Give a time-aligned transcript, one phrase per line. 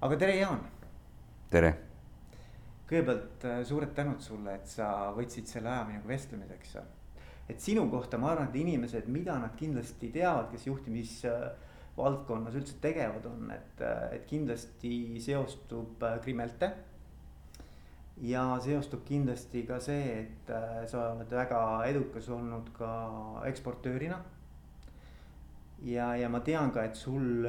[0.00, 0.60] aga tere, Jaan.
[1.52, 1.70] tere.
[2.88, 6.76] kõigepealt äh, suured tänud sulle, et sa võtsid selle aja minuga vestlemiseks.
[7.52, 13.28] et sinu kohta ma arvan, et inimesed, mida nad kindlasti teavad, kes juhtimisvaldkonnas üldse tegevad
[13.28, 16.72] on, et, äh, et kindlasti seostub Krimelte.
[18.16, 20.50] ja seostub kindlasti ka see, et
[20.88, 21.60] sa oled väga
[21.92, 22.90] edukas olnud ka
[23.52, 24.24] eksportöörina
[25.82, 27.46] ja, ja ma tean ka, et sul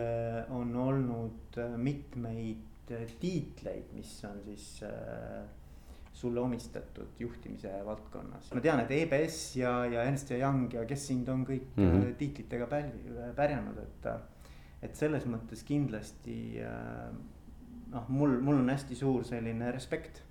[0.56, 5.42] on olnud äh, mitmeid äh, tiitleid, mis on siis äh,
[6.14, 8.52] sulle omistatud juhtimise valdkonnas.
[8.54, 11.88] ma tean, et EBS ja, ja Ernst ja Young ja kes sind on kõik mm
[11.92, 12.14] -hmm.
[12.20, 14.12] tiitlitega pälvi, pärjanud, et.
[14.82, 16.58] et selles mõttes kindlasti
[17.92, 20.24] noh, mul, mul on hästi suur selline respekt.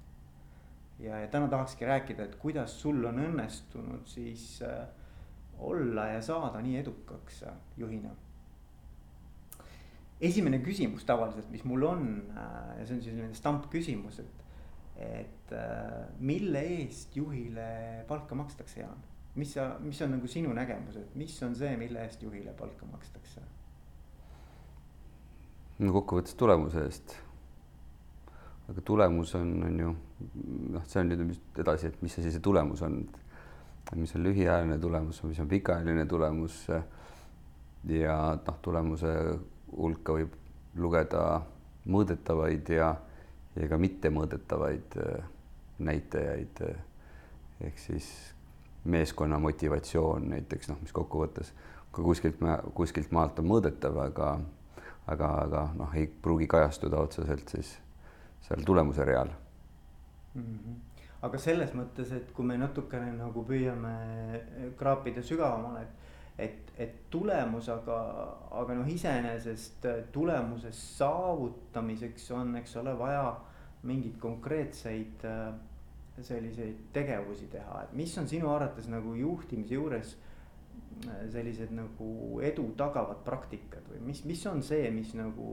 [1.01, 4.83] ja, ja täna tahakski rääkida, et kuidas sul on õnnestunud siis äh,
[5.61, 7.45] olla ja saada nii edukaks
[7.77, 8.15] juhina?
[10.21, 12.03] esimene küsimus tavaliselt, mis mul on
[12.37, 14.43] äh, ja see on selline stampküsimus, et,
[15.01, 17.71] et äh, mille eest juhile
[18.09, 19.01] palka makstakse, Jaan?
[19.39, 22.89] mis sa, mis on nagu sinu nägemus, et mis on see, mille eest juhile palka
[22.91, 23.47] makstakse?
[25.81, 27.17] no kokkuvõttes tulemuse eest.
[28.69, 29.95] aga tulemus on, on ju
[30.77, 33.30] noh, see on nüüd edasi, et mis asi see tulemus on, et
[33.95, 36.67] mis on lühiajaline tulemus, mis on pikaajaline tulemus.
[37.89, 38.17] ja
[38.47, 39.15] noh, tulemuse
[39.77, 40.35] hulka võib
[40.77, 41.41] lugeda
[41.89, 42.95] mõõdetavaid ja,
[43.57, 45.25] ja ka mittemõõdetavaid äh,
[45.79, 46.63] näitajaid.
[47.61, 48.35] ehk siis
[48.85, 51.53] meeskonna motivatsioon näiteks noh, mis kokkuvõttes
[51.93, 52.39] ka kuskilt,
[52.75, 54.41] kuskilt maalt on mõõdetav, aga,
[55.07, 57.75] aga, aga noh, ei pruugi kajastuda otseselt siis
[58.47, 59.33] seal tulemuse real
[60.35, 60.45] mm.
[60.45, 60.90] -hmm
[61.23, 63.95] aga selles mõttes, et kui me natukene nagu püüame
[64.79, 65.99] kraapida sügavamale, et
[66.41, 67.97] et, et tulemus, aga,
[68.63, 69.85] aga noh, iseenesest
[70.15, 73.27] tulemuse saavutamiseks on, eks ole, vaja
[73.89, 75.51] mingeid konkreetseid äh,
[76.25, 80.17] selliseid tegevusi teha, et mis on sinu arvates nagu juhtimise juures
[81.33, 85.47] sellised nagu edu tagavad praktikad või mis, mis on see, mis nagu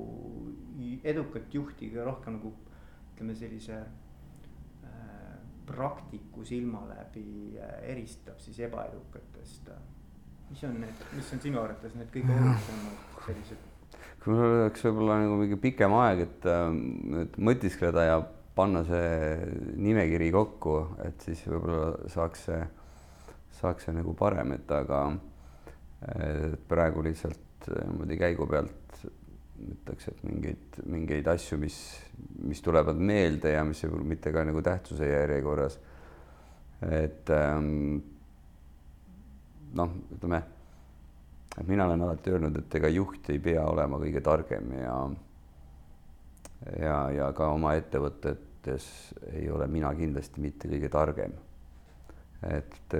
[1.07, 2.51] edukat juhti rohkem nagu
[3.13, 3.79] ütleme, sellise
[5.67, 9.71] praktiku silma läbi äh, eristab siis ebaedukatest?
[10.47, 13.65] mis on need, mis on sinu arvates need kõige olulisemad sellised?
[14.23, 16.65] kui mul oleks võib-olla nagu mingi pikem aeg, et, äh,
[17.23, 18.17] et mõtiskleda ja
[18.57, 19.37] panna see
[19.77, 22.61] nimekiri kokku, et siis võib-olla saaks see,
[23.59, 25.01] saaks see nagu parem, et aga
[26.07, 28.86] et praegu lihtsalt niimoodi käigu pealt
[29.57, 31.77] ütleks, et mingeid, mingeid asju, mis,
[32.45, 35.79] mis tulevad meelde ja mis mitte ka nagu tähtsuse järjekorras.
[36.85, 37.97] et ähm,
[39.73, 40.41] noh, ütleme,
[41.57, 44.97] et mina olen alati öelnud, et ega juht ei pea olema kõige targem ja
[46.77, 48.87] ja, ja ka oma ettevõtetes
[49.33, 51.33] ei ole mina kindlasti mitte kõige targem.
[52.45, 52.93] et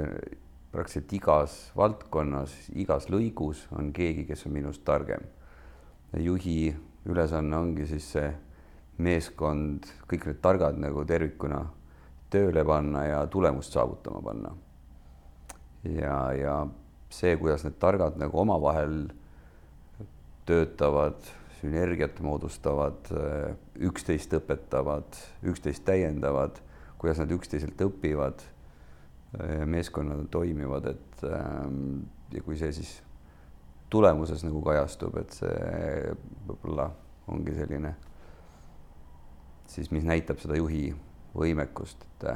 [0.72, 5.22] praktiliselt igas valdkonnas, igas lõigus on keegi, kes on minust targem
[6.14, 6.76] juhi
[7.08, 8.30] ülesanne ongi siis see
[9.04, 11.62] meeskond, kõik need targad nagu tervikuna
[12.34, 14.54] tööle panna ja tulemust saavutama panna.
[15.84, 16.56] ja, ja
[17.10, 19.08] see, kuidas need targad nagu omavahel
[20.48, 21.22] töötavad,
[21.60, 23.10] sünergiat moodustavad,
[23.84, 26.60] üksteist õpetavad, üksteist täiendavad,
[26.98, 28.44] kuidas nad üksteiselt õpivad,
[29.68, 31.26] meeskonnad toimivad, et
[32.34, 32.98] ja kui see siis
[33.90, 36.14] tulemuses nagu kajastub, et see
[36.48, 36.90] võib-olla
[37.32, 37.94] ongi selline
[39.68, 40.90] siis, mis näitab seda juhi
[41.38, 42.28] võimekust, et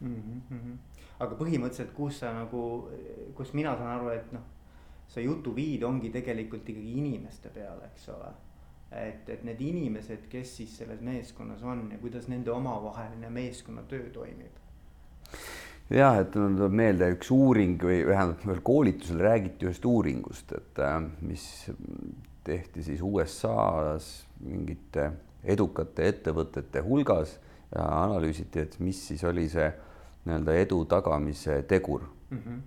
[0.00, 0.42] mm.
[0.50, 0.76] -hmm.
[1.18, 2.62] aga põhimõtteliselt, kus sa nagu,
[3.34, 4.44] kus mina saan aru, et noh,
[5.08, 8.32] see jutuviid ongi tegelikult ikkagi inimeste peale, eks ole.
[8.90, 14.54] et, et need inimesed, kes siis selles meeskonnas on ja kuidas nende omavaheline meeskonnatöö toimib
[15.90, 20.80] jah, et mul tuleb meelde üks uuring või vähemalt ühel koolitusel räägiti ühest uuringust, et
[20.82, 21.46] äh, mis
[22.46, 25.10] tehti siis USA-s mingite
[25.46, 27.36] edukate ettevõtete hulgas
[27.74, 29.66] ja analüüsiti, et mis siis oli see
[30.26, 32.38] nii-öelda edu tagamise tegur mm.
[32.38, 32.60] -hmm.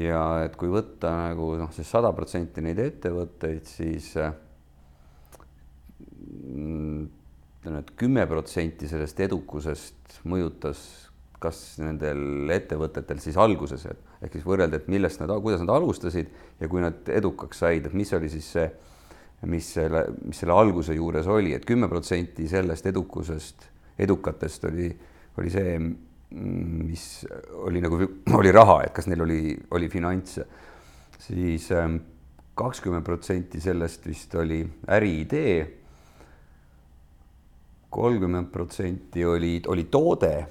[0.00, 4.32] ja et kui võtta nagu noh, see sada protsenti neid ettevõtteid, siis äh,
[7.64, 11.03] ütleme, et kümme protsenti sellest edukusest mõjutas
[11.44, 13.84] kas nendel ettevõtetel siis alguses,
[14.24, 17.96] ehk siis võrrelda, et millest nad, kuidas nad alustasid ja kui nad edukaks said, et
[17.96, 18.66] mis oli siis see,
[19.50, 23.68] mis selle, mis selle alguse juures oli et, et kümme protsenti sellest edukusest,
[24.00, 24.88] edukatest oli,
[25.38, 25.76] oli see,
[26.34, 27.04] mis
[27.66, 28.00] oli nagu,
[28.38, 30.46] oli raha, et kas neil oli, oli finantse,
[31.20, 32.00] siis ähm,
[32.58, 35.80] kakskümmend protsenti sellest vist oli äriidee.
[37.94, 40.46] kolmkümmend protsenti oli, oli toode,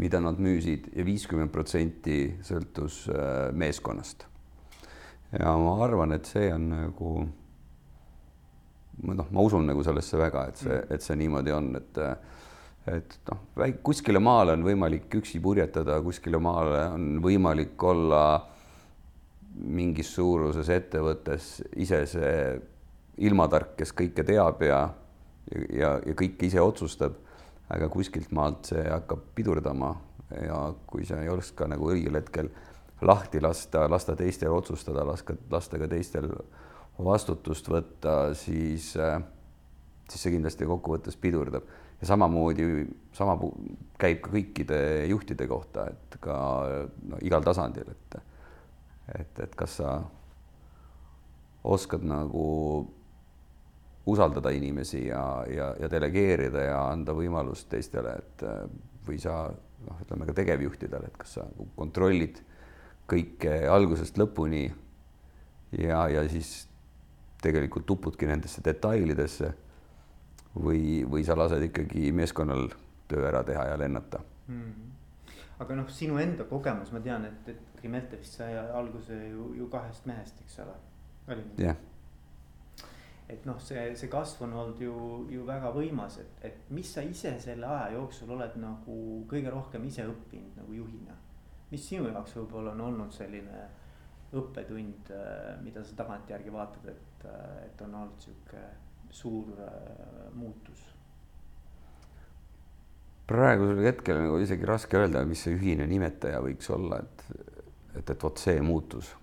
[0.00, 4.26] mida nad müüsid ja viiskümmend protsenti sõltus äh, meeskonnast.
[5.38, 7.14] ja ma arvan, et see on nagu
[9.02, 10.94] noh, ma usun nagu sellesse väga, et see, mm.
[10.94, 12.02] et see niimoodi on, et
[12.84, 18.24] et noh, kuskile maale on võimalik üksi purjetada, kuskile maale on võimalik olla
[19.54, 22.34] mingis suuruses ettevõttes ise see
[23.24, 24.80] ilmatark, kes kõike teab ja,
[25.70, 27.16] ja, ja kõike ise otsustab.
[27.72, 29.94] Aga kuskilt maalt see hakkab pidurdama
[30.42, 32.50] ja kui sa ei oska nagu õigel hetkel
[33.04, 36.30] lahti lasta, lasta teistel otsustada, laska, lasta ka teistel
[37.04, 41.66] vastutust võtta, siis, siis see kindlasti kokkuvõttes pidurdab.
[42.00, 42.66] Ja samamoodi
[43.14, 43.36] sama
[44.00, 44.78] käib ka kõikide
[45.10, 46.36] juhtide kohta, et ka
[47.08, 48.20] no, igal tasandil, et
[49.14, 49.98] et, et kas sa
[51.64, 52.44] oskad nagu
[54.06, 58.44] usaldada inimesi ja, ja, ja delegeerida ja anda võimalust teistele, et
[59.06, 59.46] või sa
[59.86, 61.46] noh, ütleme ka tegevjuhtidele, et kas sa
[61.76, 62.40] kontrollid
[63.10, 64.64] kõike algusest lõpuni
[65.78, 66.66] ja, ja siis
[67.44, 69.52] tegelikult tupudki nendesse detailidesse
[70.56, 72.70] või, või sa lased ikkagi meeskonnal
[73.08, 74.92] töö ära teha ja lennata hmm..
[75.64, 79.68] aga noh, sinu enda kogemus, ma tean, et, et Krimelte vist sai alguse ju, ju
[79.72, 80.78] kahest mehest, eks ole.
[81.28, 81.82] jah yeah.
[83.28, 84.94] Et noh, see, see kasv on olnud ju,
[85.32, 88.98] ju väga võimas, et, et mis sa ise selle aja jooksul oled nagu
[89.30, 91.16] kõige rohkem ise õppinud nagu juhina.
[91.70, 93.64] mis sinu jaoks võib-olla on olnud selline
[94.34, 95.10] õppetund,
[95.62, 97.26] mida sa tagantjärgi vaatad, et,
[97.64, 98.62] et on olnud sihuke
[99.14, 100.82] suur äh, muutus?
[103.24, 107.22] praegusel hetkel nagu isegi raske öelda, mis see ühine nimetaja võiks olla, et,
[107.96, 109.14] et, et vot see muutus.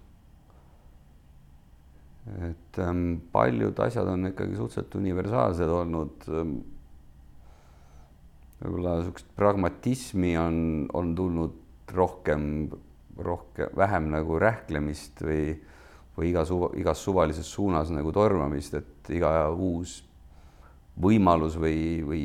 [2.47, 6.53] Et ähm, paljud asjad on ikkagi suhteliselt universaalsed olnud ähm,.
[8.61, 10.57] võib-olla niisugust pragmatismi on,
[10.93, 11.57] on tulnud
[11.91, 12.69] rohkem,
[13.17, 15.43] rohkem, vähem nagu rähklemist või
[16.17, 20.01] või iga suva, igas suvalises suunas nagu tormamist, et iga uus
[21.01, 22.23] võimalus või, või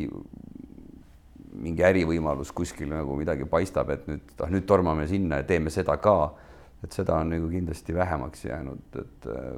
[1.56, 5.96] mingi ärivõimalus kuskil nagu midagi paistab, et nüüd, ah nüüd tormame sinna ja teeme seda
[6.02, 6.34] ka.
[6.84, 9.54] et seda on nagu kindlasti vähemaks jäänud, et äh,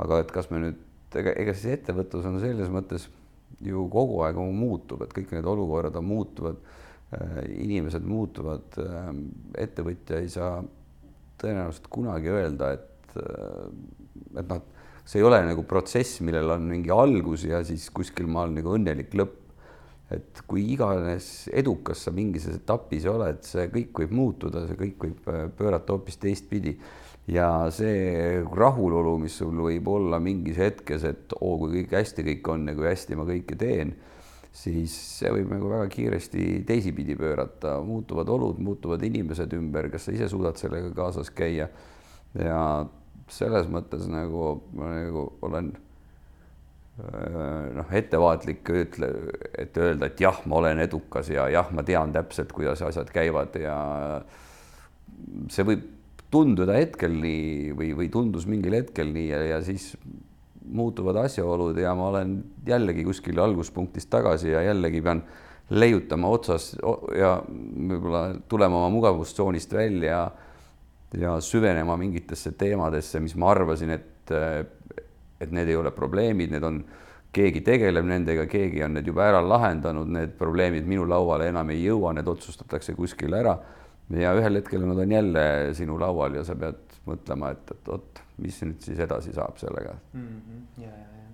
[0.00, 0.82] aga et kas me nüüd,
[1.16, 3.08] ega, ega siis ettevõtlus on selles mõttes
[3.64, 6.60] ju kogu aeg muutub, et kõik need olukorrad on muutuvad,
[7.16, 9.10] äh, inimesed muutuvad, äh,
[9.66, 10.60] ettevõtja ei saa
[11.40, 13.16] tõenäoliselt kunagi öelda, et,
[14.36, 14.62] et noh,
[15.08, 19.14] see ei ole nagu protsess, millel on mingi algus ja siis kuskil maal nagu õnnelik
[19.16, 19.36] lõpp.
[20.10, 25.28] et kui iganes edukas sa mingis etapis oled, see kõik võib muutuda, see kõik võib
[25.30, 26.72] äh, pöörata hoopis teistpidi
[27.28, 32.54] ja see rahulolu, mis sul võib olla mingis hetkes, et oo, kui kõik hästi kõik
[32.54, 33.94] on ja kui hästi ma kõike teen
[34.52, 40.14] siis see võib nagu väga kiiresti teisipidi pöörata, muutuvad olud, muutuvad inimesed ümber, kas sa
[40.14, 41.68] ise suudad sellega kaasas käia.
[42.34, 42.86] ja
[43.30, 45.70] selles mõttes nagu ma nagu olen
[47.76, 49.08] noh, ettevaatlik ütle,
[49.58, 53.56] et öelda, et jah, ma olen edukas ja jah, ma tean täpselt, kuidas asjad käivad
[53.60, 53.76] ja
[55.50, 55.86] see võib
[56.30, 59.92] tunduda hetkel nii või, või tundus mingil hetkel nii ja, ja siis
[60.70, 62.36] muutuvad asjaolud ja ma olen
[62.66, 65.24] jällegi kuskil alguspunktist tagasi ja jällegi pean
[65.70, 66.72] leiutama otsas
[67.18, 70.22] ja võib-olla tulema oma mugavustsoonist välja
[71.18, 74.32] ja süvenema mingitesse teemadesse, mis ma arvasin, et,
[75.40, 76.82] et need ei ole probleemid, need on,
[77.34, 81.84] keegi tegeleb nendega, keegi on need juba ära lahendanud, need probleemid minu lauale enam ei
[81.84, 83.56] jõua, need otsustatakse kuskil ära.
[84.18, 85.44] Ja ühel hetkel nad on jälle
[85.78, 89.94] sinu laual ja sa pead mõtlema, et, et oot mis nüüd siis edasi saab sellega
[90.12, 90.26] mm.
[90.26, 90.82] -hmm.
[90.82, 91.28] ja, ja, ja,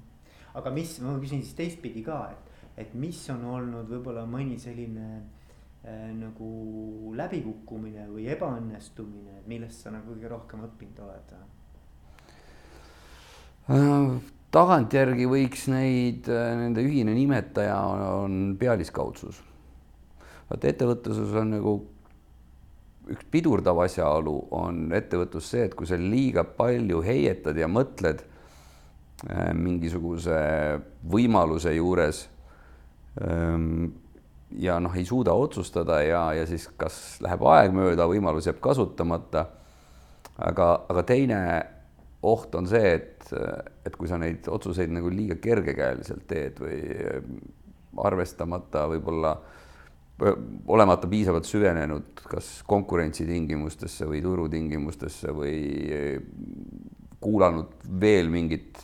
[0.60, 2.44] aga mis, ma küsin siis teistpidi ka, et,
[2.84, 6.50] et mis on olnud võib-olla mõni selline äh, nagu
[7.16, 11.44] läbikukkumine või ebaõnnestumine, millest sa nagu kõige rohkem õppinud oled äh,?
[14.56, 17.80] tagantjärgi võiks neid, äh, nende ühine nimetaja
[18.22, 19.42] on pealiskaudsus.
[20.50, 21.72] vaat ettevõtluses on nagu
[23.12, 29.52] üks pidurdav asjaolu on ettevõtlus see, et kui sa liiga palju heietad ja mõtled äh,
[29.54, 30.40] mingisuguse
[31.06, 32.24] võimaluse juures
[33.22, 33.92] ähm,
[34.58, 39.46] ja noh, ei suuda otsustada ja, ja siis kas läheb aeg mööda, võimalus jääb kasutamata.
[40.36, 41.40] aga, aga teine
[42.26, 43.28] oht on see, et,
[43.86, 46.80] et kui sa neid otsuseid nagu liiga kergekäeliselt teed või
[48.02, 49.65] arvestamata võib-olla äh,
[50.16, 55.58] olemata piisavalt süvenenud kas konkurentsitingimustesse või turutingimustesse või
[57.20, 58.80] kuulanud veel mingit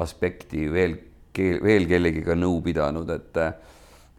[0.00, 0.94] aspekti, veel,
[1.64, 3.42] veel kellegiga nõu pidanud, et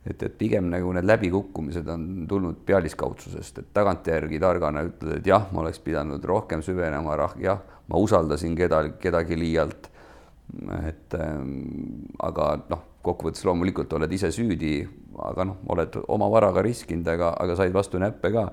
[0.02, 5.46] et, et pigem nagu need läbikukkumised on tulnud pealiskaudsusest, et tagantjärgi targana ütled, et jah,
[5.54, 9.90] ma oleks pidanud rohkem süvenema, jah, ma usaldasin keda, kedagi liialt.
[10.84, 11.52] et ähm,
[12.20, 14.82] aga noh, kokkuvõttes loomulikult oled ise süüdi,
[15.30, 18.46] aga noh, oled oma varaga riskinud, aga, aga said vastu näppe ka.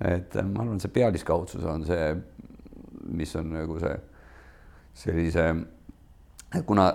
[0.00, 2.10] et äh, ma arvan, see pealiskaudsus on see,
[3.16, 3.96] mis on nagu see
[4.96, 5.46] sellise,
[6.66, 6.90] kuna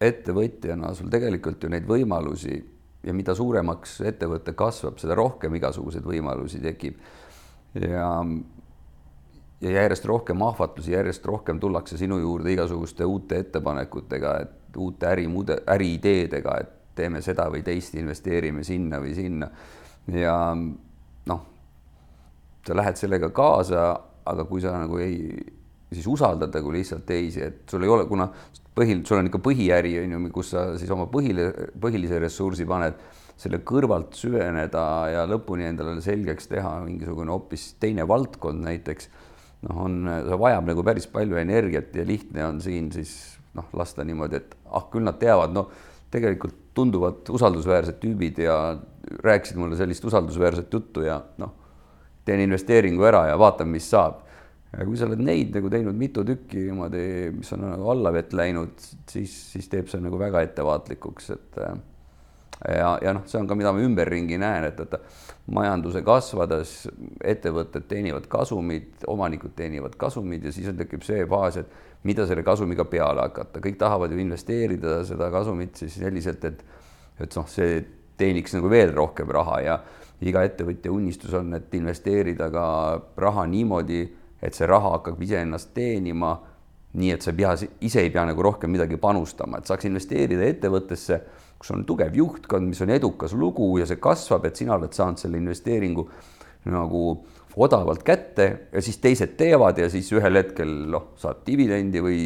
[0.00, 2.58] ettevõtjana sul tegelikult ju neid võimalusi
[3.04, 6.96] ja mida suuremaks ettevõte kasvab, seda rohkem igasuguseid võimalusi tekib.
[7.74, 8.08] ja,
[9.60, 15.60] ja järjest rohkem ahvatlusi, järjest rohkem tullakse sinu juurde igasuguste uute ettepanekutega, et uute ärimude,
[15.70, 19.50] äriideedega, et teeme seda või teist, investeerime sinna või sinna.
[20.14, 20.34] ja
[21.30, 21.40] noh,
[22.66, 23.86] sa lähed sellega kaasa,
[24.30, 25.16] aga kui sa nagu ei
[25.90, 28.28] siis usaldada kui lihtsalt teisi, et sul ei ole, kuna
[28.76, 31.50] põhil, sul on ikka põhiäri on ju, kus sa siis oma põhile,
[31.82, 33.00] põhilise ressursi paned,
[33.40, 39.08] selle kõrvalt süveneda ja lõpuni endale selgeks teha mingisugune hoopis teine valdkond näiteks.
[39.66, 39.96] noh, on,
[40.28, 44.56] see vajab nagu päris palju energiat ja lihtne on siin siis noh, lasta niimoodi, et
[44.70, 45.68] ah, küll nad teavad, no
[46.10, 48.56] tegelikult tunduvad usaldusväärsed tüübid ja
[49.24, 51.54] rääkisid mulle sellist usaldusväärset juttu ja noh,
[52.24, 54.26] teen investeeringu ära ja vaatan, mis saab.
[54.70, 57.04] Ja kui sa oled neid nagu teinud mitu tükki niimoodi,
[57.34, 58.76] mis on nagu allavett läinud,
[59.10, 61.72] siis, siis teeb see nagu väga ettevaatlikuks, et äh,
[62.76, 66.74] ja, ja noh, see on ka, mida ma ümberringi näen, et, et majanduse kasvades
[67.26, 72.86] ettevõtted teenivad kasumit, omanikud teenivad kasumit ja siis tekib see faas, et mida selle kasumiga
[72.88, 76.62] peale hakata, kõik tahavad ju investeerida seda kasumit siis selliselt, et
[77.20, 77.82] et noh, see
[78.16, 79.74] teeniks nagu veel rohkem raha ja
[80.24, 82.64] iga ettevõtja unistus on, et investeerida ka
[83.20, 84.00] raha niimoodi
[84.42, 86.32] et see raha hakkab iseennast teenima,
[87.00, 87.52] nii et sa ei pea,
[87.86, 91.20] ise ei pea nagu rohkem midagi panustama, et saaks investeerida ettevõttesse,
[91.60, 95.20] kus on tugev juhtkond, mis on edukas lugu ja see kasvab, et sina oled saanud
[95.20, 96.06] selle investeeringu
[96.72, 97.04] nagu
[97.56, 102.20] odavalt kätte ja siis teised teevad ja siis ühel hetkel noh, saad dividendi või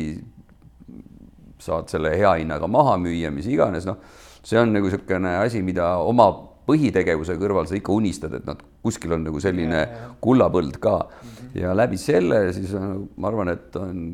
[1.64, 4.00] saad selle hea hinnaga maha müüa, mis iganes, noh,
[4.44, 6.28] see on nagu niisugune asi, mida oma
[6.64, 10.10] põhitegevuse kõrval sa ikka unistad, et noh, kuskil on nagu selline ja, ja.
[10.24, 11.28] kullapõld ka mm.
[11.28, 11.50] -hmm.
[11.60, 14.06] ja läbi selle siis on, ma arvan, et on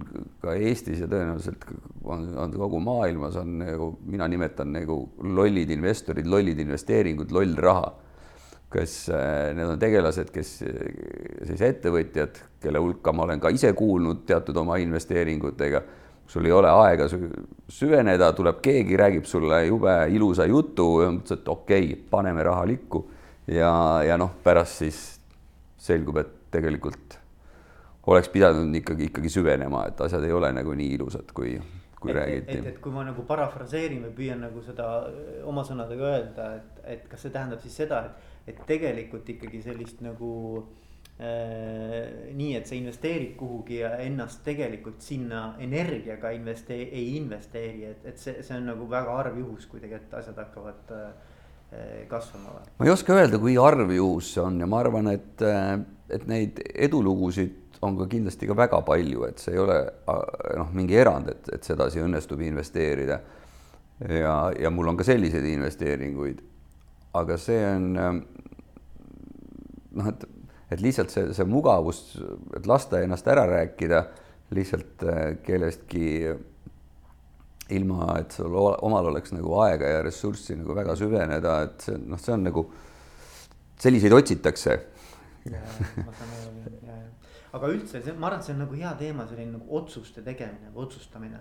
[0.43, 1.67] ka Eestis ja tõenäoliselt
[2.05, 7.93] on, on kogu maailmas on nagu, mina nimetan nagu lollid investorid, lollid investeeringud, loll raha.
[8.71, 14.23] Kes äh, need on tegelased, kes siis ettevõtjad, kelle hulka ma olen ka ise kuulnud
[14.29, 15.83] teatud oma investeeringutega
[16.31, 17.09] sul ei ole aega
[17.69, 22.69] süveneda, tuleb keegi, räägib sulle jube ilusa jutu ja mõtled, et okei okay,, paneme raha
[22.71, 23.03] likku
[23.51, 23.73] ja,
[24.07, 25.01] ja noh, pärast siis
[25.81, 27.19] selgub, et tegelikult
[28.11, 31.57] oleks pidanud ikkagi, ikkagi süvenema, et asjad ei ole nagu nii ilusad, kui,
[31.99, 32.59] kui et, räägiti.
[32.61, 34.87] et, et kui ma nagu parafraseerin või püüan nagu seda
[35.51, 40.01] oma sõnadega öelda, et, et kas see tähendab siis seda, et, et tegelikult ikkagi sellist
[40.05, 40.33] nagu
[41.21, 48.07] äh, nii, et sa investeerid kuhugi ja ennast tegelikult sinna energiaga investee-, ei investeeri, et,
[48.13, 51.09] et see, see on nagu väga harv juhus, kui tegelikult asjad hakkavad äh,
[52.11, 52.69] kasvama või?
[52.79, 55.75] ma ei oska öelda, kui harv juhus see on ja ma arvan, et, äh,
[56.11, 59.77] et neid edulugusid on ka kindlasti ka väga palju, et see ei ole
[60.59, 63.21] noh, mingi erand, et, et sedasi õnnestub investeerida.
[64.09, 66.43] ja, ja mul on ka selliseid investeeringuid.
[67.19, 67.89] Aga see on
[69.91, 70.29] noh, et
[70.71, 72.01] et lihtsalt see, see mugavus,
[72.55, 74.05] et lasta ennast ära rääkida
[74.55, 76.07] lihtsalt äh, kellestki
[77.75, 82.19] ilma, et sul omal oleks nagu aega ja ressurssi nagu väga süveneda, et see noh,
[82.19, 82.65] see on nagu,
[83.81, 84.77] selliseid otsitakse.
[87.51, 90.71] aga üldse, see, ma arvan, et see on nagu hea teema, selline nagu otsuste tegemine
[90.75, 91.41] või otsustamine.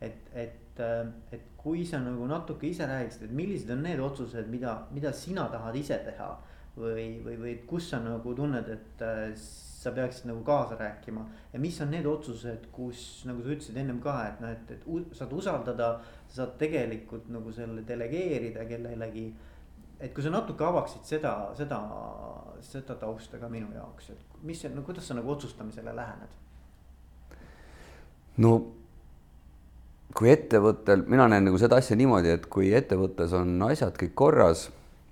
[0.00, 4.48] Et, et, äh, et kui sa nagu natuke ise räägiksid, et millised on need otsused,
[4.48, 6.30] mida, mida sina tahad ise teha
[6.76, 9.34] või, või, või kus sa nagu tunned, et äh,
[9.80, 11.26] sa peaksid nagu kaasa rääkima.
[11.52, 15.16] ja mis on need otsused, kus nagu sa ütlesid ennem ka, et noh, et, et
[15.16, 15.92] saad usaldada,
[16.28, 19.30] sa saad tegelikult nagu selle delegeerida kellelegi.
[20.00, 21.80] et kui sa natuke avaksid seda, seda,
[22.64, 26.36] seda tausta ka minu jaoks, et mis see, no kuidas sa nagu otsustamisele lähened?
[28.40, 28.79] no
[30.16, 34.68] kui ettevõttel, mina näen nagu seda asja niimoodi, et kui ettevõttes on asjad kõik korras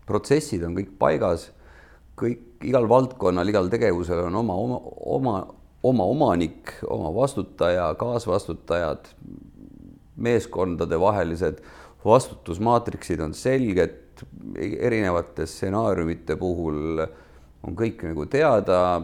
[0.09, 1.49] protsessid on kõik paigas,
[2.19, 4.81] kõik, igal valdkonnal, igal tegevusel on oma, oma,
[5.19, 5.35] oma,
[5.87, 9.13] oma omanik, oma vastutaja, kaasvastutajad,
[10.19, 11.63] meeskondade vahelised
[12.05, 14.25] vastutusmaatriksid on selged,
[14.59, 19.03] erinevate stsenaariumite puhul on kõik nagu teada.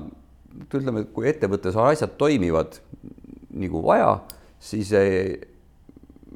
[0.74, 2.78] ütleme, kui ettevõttes asjad toimivad
[3.54, 4.20] nagu vaja,
[4.58, 5.34] siis ei,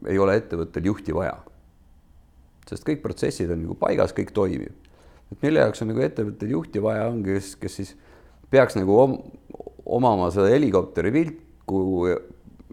[0.08, 1.36] ei ole ettevõttel juhti vaja.
[2.68, 4.74] sest kõik protsessid on nagu paigas, kõik toimib.
[5.32, 7.96] et mille jaoks on nagu ettevõttel juhti vaja, ongi, kes, kes siis
[8.50, 9.18] peaks nagu om,
[9.86, 12.06] omama seda helikopteri pilku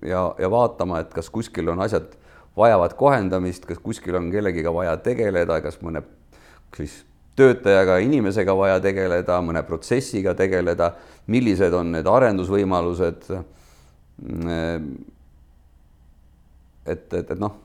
[0.03, 2.15] ja, ja vaatama, et kas kuskil on asjad
[2.57, 6.03] vajavad kohendamist, kas kuskil on kellegiga vaja tegeleda, kas mõne
[6.75, 7.03] siis
[7.35, 10.93] töötajaga, inimesega vaja tegeleda, mõne protsessiga tegeleda,
[11.27, 13.27] millised on need arendusvõimalused.
[16.85, 17.55] Et, et, et noh,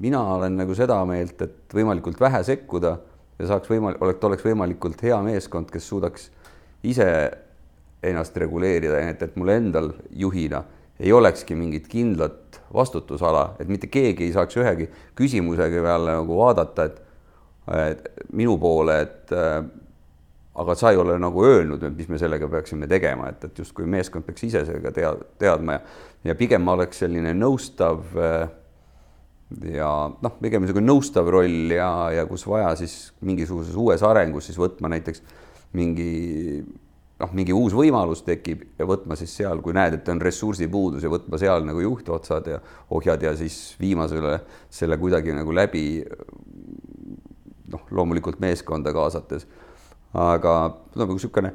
[0.00, 2.96] mina olen nagu seda meelt, et võimalikult vähe sekkuda
[3.40, 6.28] ja saaks võimalik, oleks, oleks võimalikult hea meeskond, kes suudaks
[6.86, 7.08] ise
[8.02, 10.62] ennast reguleerida, et, et mul endal juhina
[11.00, 16.88] ei olekski mingit kindlat vastutusala, et mitte keegi ei saaks ühegi küsimusega peale nagu vaadata,
[16.90, 17.06] et,
[18.36, 19.32] minu poole, et
[20.60, 23.88] aga sa ei ole nagu öelnud, et mis me sellega peaksime tegema, et, et justkui
[23.88, 25.82] meeskond peaks ise sellega tea, teadma ja,
[26.30, 28.48] ja pigem ma oleks selline nõustav äh,
[29.72, 29.90] ja
[30.22, 34.90] noh, pigem niisugune nõustav roll ja, ja kus vaja, siis mingisuguses uues arengus siis võtma
[34.92, 35.24] näiteks
[35.74, 36.62] mingi
[37.20, 41.12] noh, mingi uus võimalus tekib ja võtma siis seal, kui näed, et on ressursipuudus ja
[41.12, 42.60] võtma seal nagu juhtotsad ja
[42.96, 46.04] ohjad ja siis viima selle, kuidagi nagu läbi.
[47.70, 49.44] noh, loomulikult meeskonda kaasates,
[50.18, 50.54] aga
[50.98, 51.52] nagu niisugune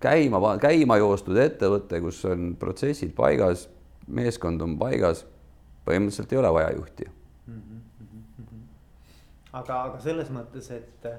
[0.00, 3.66] käima, käima joostud ettevõte, kus on protsessid paigas,
[4.06, 5.26] meeskond on paigas,
[5.88, 7.58] põhimõtteliselt ei ole vaja juhti mm.
[7.58, 8.62] -hmm.
[9.52, 11.10] aga, aga selles mõttes, et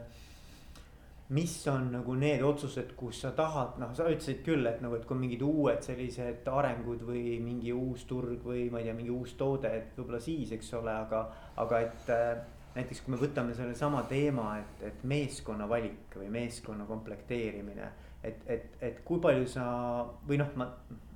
[1.29, 5.05] mis on nagu need otsused, kus sa tahad, noh, sa ütlesid küll, et nagu, et
[5.05, 9.35] kui mingid uued sellised arengud või mingi uus turg või ma ei tea, mingi uus
[9.37, 11.21] toode, et võib-olla siis, eks ole, aga,
[11.61, 12.31] aga et äh,
[12.79, 17.91] näiteks kui me võtame sellesama teema, et, et meeskonna valik või meeskonna komplekteerimine.
[18.23, 19.67] et, et, et kui palju sa
[20.27, 20.71] või noh, ma,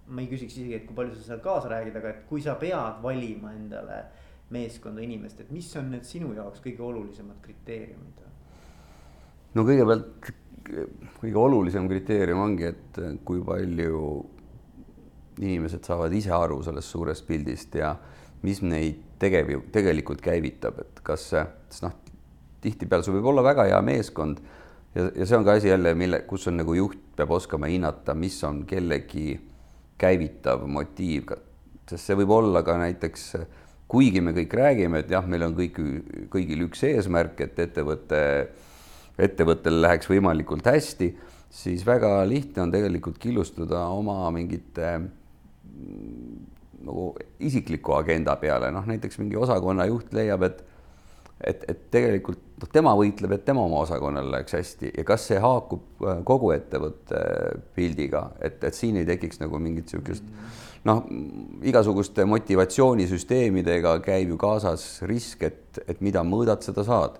[0.07, 2.57] ma ei küsiks isegi, et kui palju sa seal kaasa räägid, aga et kui sa
[2.59, 4.03] pead valima endale
[4.53, 8.23] meeskonda inimest, et mis on need sinu jaoks kõige olulisemad kriteeriumid?
[9.53, 10.31] no kõigepealt
[11.19, 14.01] kõige olulisem kriteerium ongi, et kui palju
[15.41, 17.93] inimesed saavad ise aru sellest suurest pildist ja
[18.43, 21.95] mis neid tegev, tegelikult käivitab, et kas, sest noh,
[22.63, 24.41] tihtipeale sul võib olla väga hea meeskond
[24.95, 28.15] ja, ja see on ka asi jälle, mille, kus on nagu juht peab oskama hinnata,
[28.17, 29.35] mis on kellegi
[30.01, 31.33] käivitav motiiv,
[31.89, 33.27] sest see võib olla ka näiteks,
[33.91, 35.79] kuigi me kõik räägime, et jah, meil on kõik,
[36.33, 38.21] kõigil üks eesmärk, et ettevõte
[39.21, 41.11] ettevõttel läheks võimalikult hästi,
[41.53, 44.95] siis väga lihtne on tegelikult killustuda oma mingite
[46.83, 50.63] nagu isikliku agenda peale, noh näiteks mingi osakonna juht leiab, et
[51.43, 54.93] et, et tegelikult noh, tema võitleb, et tema oma osakonnal läheks hästi.
[54.97, 57.23] Ja kas see haakub äh, kogu ettevõtte
[57.75, 60.23] pildiga, et, et siin ei tekiks nagu mingit niisugust
[60.87, 61.03] noh,
[61.63, 67.19] igasuguste motivatsioonisüsteemidega käib ju kaasas risk, et, et mida mõõdad, seda saad.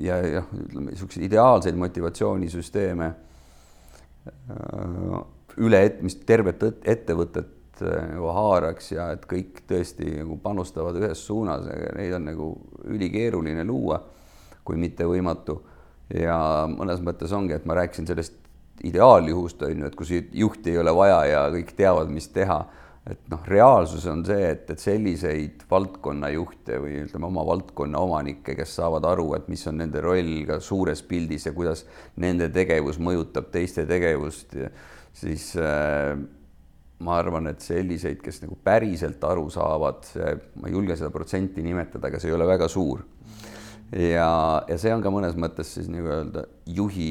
[0.00, 3.10] Ja jah, ütleme niisuguseid ideaalseid motivatsioonisüsteeme
[4.30, 5.18] äh,
[5.60, 11.66] üle, mis tervet ettevõtet äh, nagu haaraks ja et kõik tõesti nagu panustavad ühes suunas,
[11.98, 12.50] neid on nagu
[12.94, 14.00] ülikeeruline luua,
[14.64, 15.60] kui mitte võimatu.
[16.14, 18.34] ja mõnes mõttes ongi, et ma rääkisin sellest
[18.84, 22.58] ideaaljuhust on ju, et kus juhti ei ole vaja ja kõik teavad, mis teha
[23.04, 28.78] et noh, reaalsus on see, et, et selliseid valdkonnajuhte või ütleme, oma valdkonna omanikke, kes
[28.78, 31.84] saavad aru, et mis on nende roll ka suures pildis ja kuidas
[32.20, 34.56] nende tegevus mõjutab teiste tegevust,
[35.20, 36.14] siis äh,
[37.04, 40.08] ma arvan, et selliseid, kes nagu päriselt aru saavad,
[40.60, 43.04] ma ei julge seda protsenti nimetada, aga see ei ole väga suur.
[43.94, 44.30] Ja,
[44.68, 47.10] ja see on ka mõnes mõttes siis nii-öelda juhi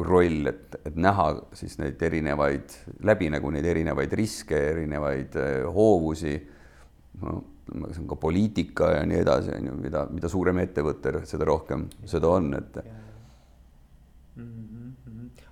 [0.00, 1.26] roll, et, et näha
[1.56, 2.72] siis neid erinevaid,
[3.04, 6.36] läbi nagu neid erinevaid riske, erinevaid äh, hoovusi.
[7.20, 7.40] no
[7.92, 11.86] see on ka poliitika ja nii edasi, on ju, mida, mida suurem ettevõte, seda rohkem
[12.08, 12.80] seda on, et.
[14.36, 14.69] Mm -hmm.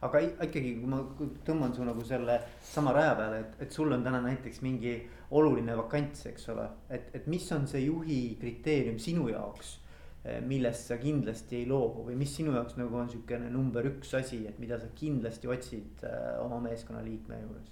[0.03, 1.03] Aga ikkagi, kui ma
[1.47, 4.95] tõmban su nagu selle sama raja peale, et, et sul on täna näiteks mingi
[5.31, 9.79] oluline vakants, eks ole, et, et mis on see juhi kriteerium sinu jaoks
[10.29, 14.11] Eh, millest sa kindlasti ei loobu või mis sinu jaoks nagu on niisugune number üks
[14.19, 17.71] asi, et mida sa kindlasti otsid eh, oma meeskonnaliikme juures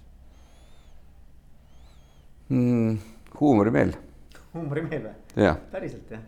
[2.47, 2.95] mm,?
[3.35, 3.91] huumorimeel.
[4.55, 5.13] huumorimeel või?
[5.73, 6.23] päriselt jah?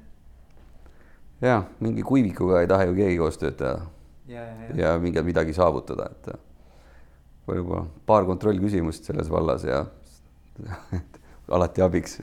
[1.41, 3.87] ja mingi kuivikuga ei taha ju keegi koos töötada.
[4.29, 4.95] Ja, ja, ja.
[5.01, 6.33] mingi midagi saavutada, et
[7.49, 9.85] võib-olla paar kontrollküsimust selles vallas ja
[11.55, 12.19] alati abiks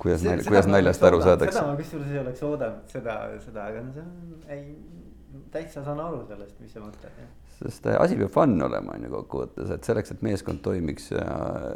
[0.00, 1.58] kuidas, kuidas naljast aru saadakse.
[1.58, 6.00] seda ma kusjuures ei oleks oodanud, seda, seda, aga no see on, ei, täitsa saan
[6.02, 7.32] aru sellest, mis sa mõtled, jah.
[7.58, 11.26] sest äh, asi peab fun olema, on ju kokkuvõttes, et selleks, et meeskond toimiks ja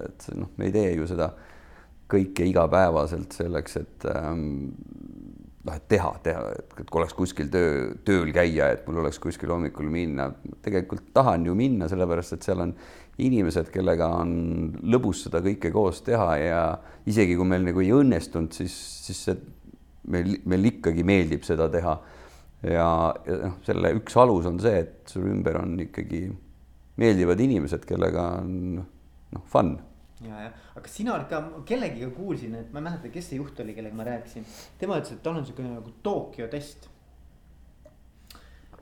[0.06, 1.32] et noh, me ei tee ju seda
[2.14, 4.46] kõike igapäevaselt selleks, et ähm,
[5.64, 9.52] noh, et teha, teha, et kui oleks kuskil töö, tööl käia, et mul oleks kuskil
[9.54, 10.28] hommikul minna,
[10.64, 12.74] tegelikult tahan ju minna, sellepärast et seal on
[13.24, 14.34] inimesed, kellega on
[14.90, 16.62] lõbus seda kõike koos teha ja
[17.08, 18.74] isegi kui meil nagu ei õnnestunud, siis,
[19.06, 19.38] siis see
[20.10, 21.96] meil, meil ikkagi meeldib seda teha.
[22.64, 22.88] ja,
[23.26, 26.26] ja noh, selle üks alus on see, et sul ümber on ikkagi
[27.00, 29.76] meeldivad inimesed, kellega on noh, fun
[30.28, 33.60] ja, ja, aga sina oled ka, kellegiga kuulsin, et ma ei mäleta, kes see juht
[33.62, 34.46] oli, kellega ma rääkisin.
[34.80, 36.88] tema ütles, et tal on siukene nagu Tokyo test.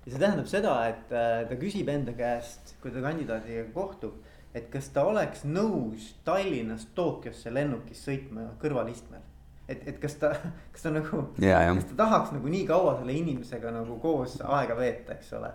[0.05, 4.21] ja see tähendab seda, et äh, ta küsib enda käest, kui ta kandidaadiga kohtub,
[4.55, 9.23] et kas ta oleks nõus Tallinnast Tokyosse lennukis sõitma kõrvalistmel.
[9.69, 10.35] et, et kas ta,
[10.73, 15.19] kas ta nagu, kas ta tahaks nagu nii kaua selle inimesega nagu koos aega veeta,
[15.19, 15.53] eks ole.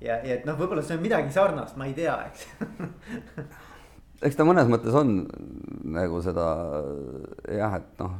[0.00, 2.46] ja, ja et noh, võib-olla see on midagi sarnast, ma ei tea, eks
[4.24, 5.18] eks ta mõnes mõttes on
[5.96, 6.46] nagu seda
[7.52, 8.16] jah, et noh.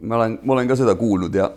[0.00, 1.50] ma olen, ma olen ka seda kuulnud ja,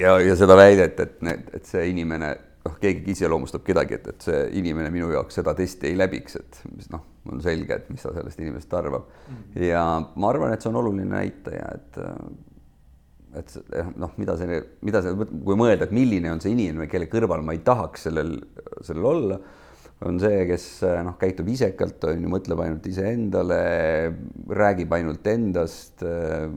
[0.00, 2.32] ja, ja seda väidet, et need, et see inimene,
[2.64, 6.60] noh, keegi iseloomustab kedagi, et, et see inimene minu jaoks seda testi ei läbiks, et
[6.72, 9.36] mis noh, on selge, et mis ta sellest inimesest arvab mm.
[9.36, 9.62] -hmm.
[9.68, 12.02] ja ma arvan, et see on oluline näitaja, et
[13.36, 13.52] et
[14.00, 15.12] noh, mida see, mida see,
[15.44, 18.38] kui mõelda, et milline on see inimene, kelle kõrval ma ei tahaks sellel,
[18.80, 19.40] sellel olla
[20.04, 20.66] on see, kes
[21.06, 23.62] noh, käitub isekalt, on ju, mõtleb ainult iseendale,
[24.52, 26.50] räägib ainult endast äh,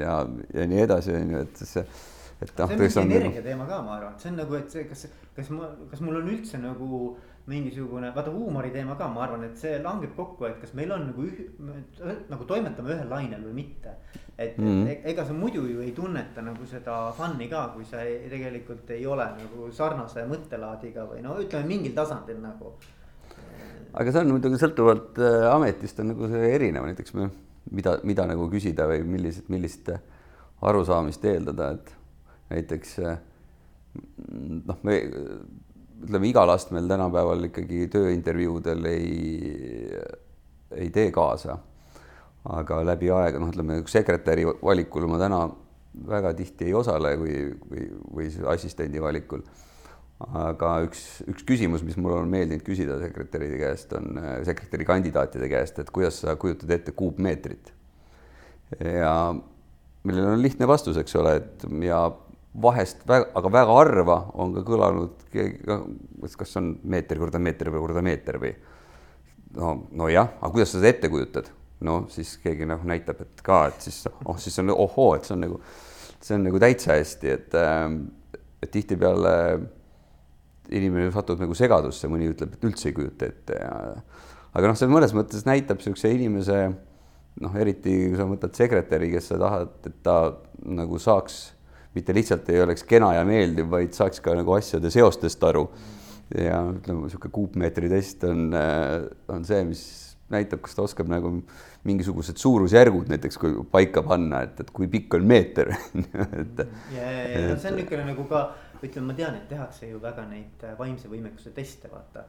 [0.00, 0.18] ja,
[0.54, 1.86] ja nii edasi, on ju, et see
[2.42, 2.68] et noh.
[2.68, 5.06] see on mingi nagu- energia teema ka, ma arvan, see on nagu, et see, kas,
[5.36, 9.58] kas ma, kas mul on üldse nagu mingisugune, vaata huumori teema ka, ma arvan, et
[9.60, 11.42] see langeb kokku, et kas meil on nagu üh,
[12.30, 13.92] nagu toimetame ühel lainel või mitte.
[14.38, 14.88] et mm, -hmm.
[14.90, 18.90] et ega sa muidu ju ei tunneta nagu seda fun'i ka, kui sa ei, tegelikult
[18.90, 22.74] ei ole nagu sarnase mõttelaadiga või no ütleme mingil tasandil nagu.
[23.92, 27.30] aga see on muidugi sõltuvalt äh, ametist on nagu see erinev, näiteks me,
[27.70, 29.88] mida, mida nagu küsida või millised, millist
[30.62, 31.94] arusaamist eeldada, et
[32.50, 33.18] näiteks äh,
[34.66, 35.00] noh, me
[36.06, 40.00] ütleme, igal astmel tänapäeval ikkagi tööintervjuudel ei,
[40.76, 41.58] ei tee kaasa.
[42.46, 45.40] aga läbi aega, noh, ütleme sekretäri valikul ma täna
[46.06, 47.38] väga tihti ei osale või,
[47.70, 49.42] või, või assistendi valikul.
[50.16, 55.78] aga üks, üks küsimus, mis mul on meeldinud küsida sekretäride käest, on sekretäri kandidaatide käest,
[55.82, 57.72] et kuidas sa kujutad ette kuupmeetrit.
[58.80, 59.34] ja
[60.04, 62.06] millel on lihtne vastus, eks ole, et ja
[62.62, 65.60] vahest väga, aga väga harva on ka kõlanud keegi,
[66.38, 68.52] kas on meeter korda meeter või korda meeter või
[69.56, 71.50] no, nojah, aga kuidas sa seda ette kujutad?
[71.86, 75.34] no siis keegi noh, näitab, et ka, et siis oh, siis on ohoo, et see
[75.36, 75.60] on nagu,
[76.24, 77.98] see on nagu täitsa hästi, et, ähm,
[78.72, 79.34] tihtipeale
[80.72, 83.74] inimene satub nagu segadusse, mõni ütleb, et üldse ei kujuta ette ja
[84.56, 86.60] aga noh, see mõnes mõttes näitab niisuguse inimese
[87.44, 90.16] noh, eriti kui sa mõtled sekretäri, kes sa tahad, et ta
[90.64, 91.42] nagu saaks
[91.96, 95.68] mitte lihtsalt ei oleks kena ja meeldiv, vaid saaks ka nagu asjade seostest aru.
[96.34, 99.82] ja ütleme, niisugune kuupmeetri test on, äh, on see, mis
[100.34, 101.30] näitab, kas ta oskab nagu
[101.86, 105.70] mingisugused suurusjärgud näiteks kui paika panna, et, et kui pikk on meeter
[106.40, 106.64] et.
[106.96, 108.42] ja, ja, ja no see on niisugune nagu ka,
[108.80, 112.26] ütleme, ma tean, et tehakse ju väga neid vaimse võimekuse teste, vaata.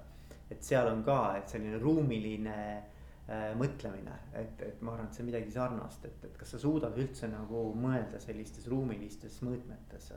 [0.54, 2.97] et seal on ka, et selline ruumiline Äh,
[3.28, 6.96] mõtlemine, et, et ma arvan, et see on midagi sarnast, et, et kas sa suudad
[6.96, 10.14] üldse nagu mõelda sellistes ruumilistes mõõtmetes.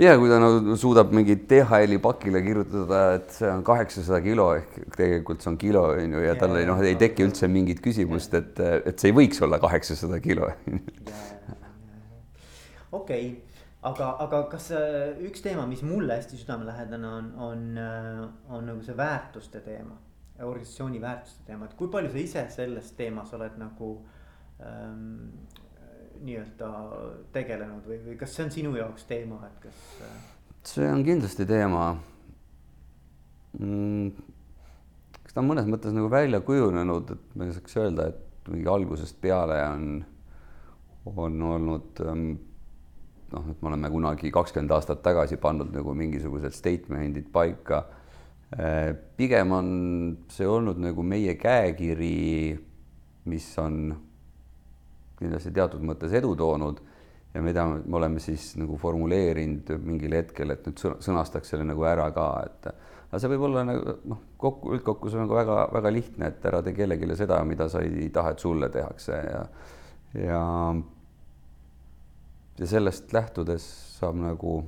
[0.00, 4.78] ja kui ta nagu suudab mingi DHL-i pakile kirjutada, et see on kaheksasada kilo ehk
[4.96, 7.84] tegelikult see on kilo on ju ja, ja tal ei noh, ei teki üldse mingit
[7.84, 10.48] küsimust, et, et see ei võiks olla kaheksasada kilo.
[13.02, 13.30] okei,
[13.92, 18.88] aga, aga kas äh, üks teema, mis mulle hästi südamelähedane on, on, äh, on nagu
[18.88, 20.00] see väärtuste teema
[20.44, 23.90] organisatsiooni väärtuste teema, et kui palju sa ise selles teemas oled nagu
[24.62, 25.30] ähm,
[26.22, 26.70] nii-öelda
[27.34, 29.84] tegelenud või, või kas see on sinu jaoks teema, et kas?
[30.06, 30.16] Äh,
[30.66, 31.84] see on kindlasti teema
[33.58, 34.10] mm,.
[35.22, 38.70] kas ta on mõnes mõttes nagu välja kujunenud, et ma ei saaks öelda, et mingi
[38.70, 39.88] algusest peale on,
[41.14, 42.30] on olnud ähm,
[43.34, 47.84] noh, et me oleme kunagi kakskümmend aastat tagasi pannud nagu mingisugused statement'id paika
[49.16, 49.70] pigem on
[50.32, 52.56] see olnud nagu meie käekiri,
[53.28, 53.80] mis on
[55.18, 56.80] kindlasti teatud mõttes edu toonud
[57.34, 62.08] ja mida me oleme siis nagu formuleerinud mingil hetkel, et nüüd sõnastaks selle nagu ära
[62.14, 66.30] ka, et aga see võib olla nagu noh, kokku, üldkokku see on nagu väga-väga lihtne,
[66.32, 69.42] et ära tee kellelegi seda, mida sa ei taha, et sulle tehakse ja
[70.16, 70.40] ja
[72.58, 73.64] ja sellest lähtudes
[73.98, 74.62] saab nagu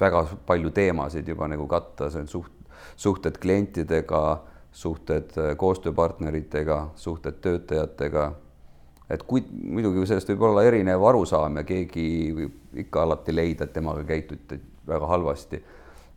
[0.00, 2.52] väga palju teemasid juba nagu katta, see on suht,
[2.96, 4.22] suhted klientidega,
[4.72, 8.32] suhted äh, koostööpartneritega, suhted töötajatega.
[9.10, 13.72] et kui muidugi sellest võib olla erinev arusaam ja keegi võib ikka alati leida, et
[13.72, 15.62] temaga käituti väga halvasti.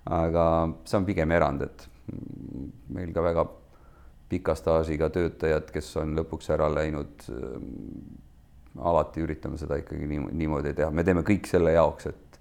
[0.05, 0.45] aga
[0.85, 1.87] see on pigem erand, et
[2.89, 3.45] meil ka väga
[4.29, 7.27] pika staažiga töötajad, kes on lõpuks ära läinud
[8.79, 12.39] alati üritame seda ikkagi nii, niimoodi teha, me teeme kõik selle jaoks, et,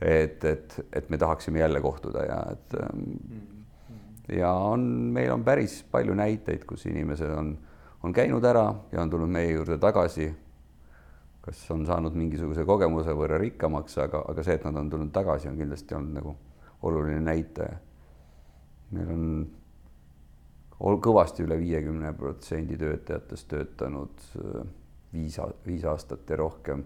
[0.00, 2.74] et, et, et me tahaksime jälle kohtuda ja et
[4.28, 4.80] ja on,
[5.12, 7.52] meil on päris palju näiteid, kus inimesed on,
[8.02, 10.34] on käinud ära ja on tulnud meie juurde tagasi.
[11.46, 15.46] kas on saanud mingisuguse kogemuse võrra rikkamaks, aga, aga see, et nad on tulnud tagasi,
[15.48, 16.32] on kindlasti olnud nagu
[16.82, 17.76] oluline näitaja.
[18.90, 19.46] meil on
[21.02, 24.26] kõvasti üle viiekümne protsendi töötajatest töötanud
[25.12, 26.84] viis, viis aastat ja rohkem.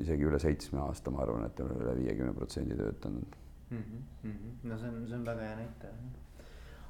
[0.00, 3.36] Isegi üle seitsme aasta, ma arvan, et on üle viiekümne protsendi töötanud
[3.70, 3.84] mm.
[4.24, 4.68] -hmm.
[4.68, 5.92] no see on, see on väga hea näitaja.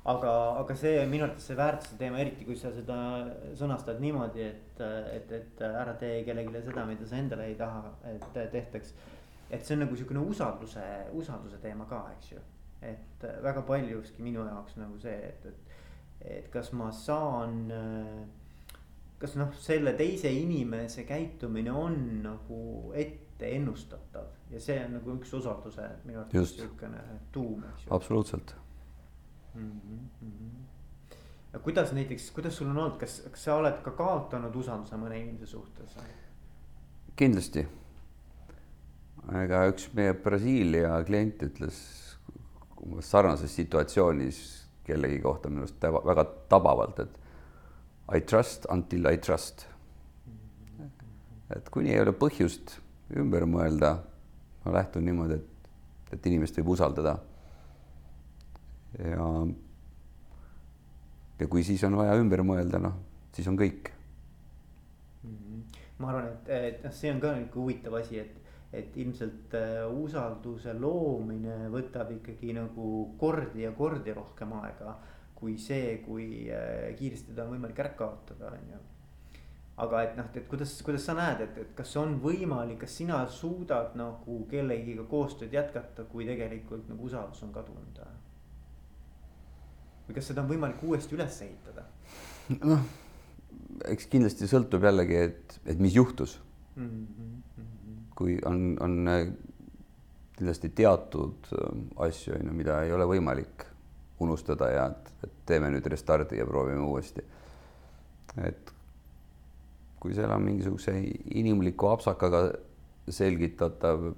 [0.04, 2.98] aga, aga see minu arvates see väärtuse teema, eriti kui sa seda
[3.60, 4.80] sõnastad niimoodi, et,
[5.16, 7.82] et, et ära tee kellelegi seda, mida sa endale ei taha,
[8.14, 8.94] et tehtaks.
[9.50, 12.40] et see on nagu sihukene usalduse, usalduse teema ka, eks ju.
[12.82, 15.80] et väga paljuski minu jaoks nagu see, et, et,
[16.36, 18.39] et kas ma saan äh,
[19.20, 25.34] kas noh, selle teise inimese käitumine on nagu ette ennustatav ja see on nagu üks
[25.36, 27.02] usalduse minu arvates niisugune
[27.32, 27.94] tuum, eks ju.
[27.94, 28.54] absoluutselt
[29.54, 29.80] mm.
[30.22, 30.64] -hmm.
[31.52, 35.20] ja kuidas näiteks, kuidas sul on olnud, kas, kas sa oled ka kaotanud usalduse mõne
[35.20, 35.98] inimese suhtes?
[37.16, 37.66] kindlasti.
[39.44, 41.82] ega üks meie Brasiilia klient ütles
[42.80, 44.40] umbes sarnases situatsioonis
[44.84, 47.19] kellegi kohta minu arust väga tabavalt, et
[48.12, 49.66] I trust until I trust.
[51.50, 52.76] et kuni ei ole põhjust
[53.18, 53.96] ümber mõelda,
[54.62, 55.70] ma lähtun niimoodi, et,
[56.14, 57.16] et inimest võib usaldada.
[58.98, 59.26] ja,
[61.38, 62.98] ja kui siis on vaja ümber mõelda, noh,
[63.34, 63.92] siis on kõik.
[65.98, 70.02] ma arvan, et, et noh, see on ka niisugune huvitav asi, et, et ilmselt uh,
[70.02, 74.98] usalduse loomine võtab ikkagi nagu kordi ja kordi rohkem aega
[75.40, 78.80] kui see, kui äh, kiiresti ta on võimalik ära kaotada, on ju.
[79.80, 83.22] aga et noh, et kuidas, kuidas sa näed, et, et kas on võimalik, kas sina
[83.32, 88.02] suudad nagu kellegiga koostööd jätkata, kui tegelikult nagu usaldus on kadunud?
[90.10, 91.86] või kas seda on võimalik uuesti üles ehitada?
[92.60, 92.84] noh,
[93.88, 96.36] eks kindlasti sõltub jällegi, et, et mis juhtus
[96.76, 97.06] mm.
[97.16, 98.04] -hmm.
[98.18, 99.28] kui on, on äh,
[100.36, 103.66] kindlasti teatud äh, asju, on ju, mida ei ole võimalik
[104.20, 104.86] unustada ja
[105.24, 107.24] et teeme nüüd restardi ja proovime uuesti.
[108.46, 108.74] et
[110.00, 110.94] kui seal on mingisuguse
[111.36, 112.44] inimliku apsakaga
[113.10, 114.12] selgitatav,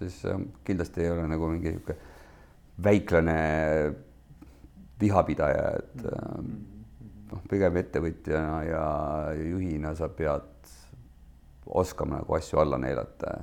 [0.00, 0.16] siis
[0.64, 1.98] kindlasti ei ole nagu mingi niisugune
[2.80, 3.36] väiklane
[5.00, 6.04] vihapidaja, et
[7.30, 8.84] noh, pigem ettevõtjana ja
[9.38, 10.72] juhina sa pead
[11.70, 13.36] oskama nagu asju alla neelata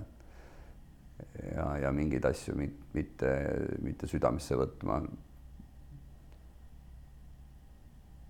[1.54, 3.32] ja, ja mingeid asju mitte,
[3.84, 5.02] mitte südamesse võtma.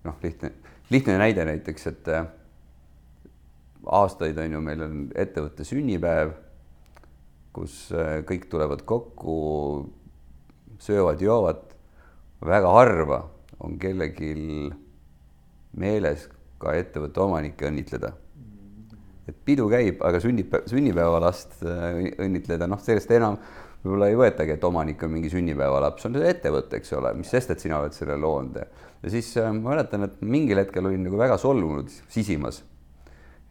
[0.08, 0.52] Noh, lihtne,
[0.90, 2.26] lihtne näide näiteks, et äh,
[3.86, 6.34] aastaid on ju, meil on ettevõtte sünnipäev,
[7.56, 9.36] kus äh, kõik tulevad kokku,
[10.84, 11.64] söövad-joovad,
[12.46, 13.22] väga harva
[13.64, 14.32] on kellelgi
[15.78, 16.28] meeles
[16.62, 18.12] ka ettevõtte omanikke õnnitleda.
[19.28, 23.40] Et pidu käib, aga sünnipäev, sünnipäevalast äh, õnnitleda, noh, sellest enam
[23.82, 27.62] võib-olla ei võetagi, et omanik on mingi sünnipäevalaps, on ettevõte, eks ole, mis sest, et
[27.62, 28.58] sina oled selle loonud.
[29.02, 32.62] ja siis äh, ma mäletan, et mingil hetkel olin nagu väga solvunud, sisimas.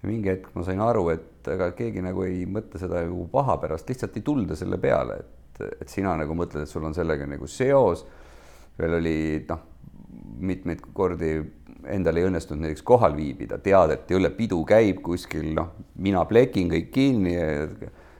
[0.01, 3.57] ja mingi hetk ma sain aru, et ega keegi nagu ei mõtle seda ju paha
[3.61, 7.25] pärast, lihtsalt ei tulda selle peale, et, et sina nagu mõtled, et sul on sellega
[7.25, 8.05] nagu seos.
[8.77, 9.63] veel oli noh,
[10.37, 11.31] mitmeid kordi
[11.87, 15.71] endal ei õnnestunud näiteks kohal viibida, tead, et jõle pidu käib kuskil, noh,
[16.03, 17.35] mina plekin kõik kinni.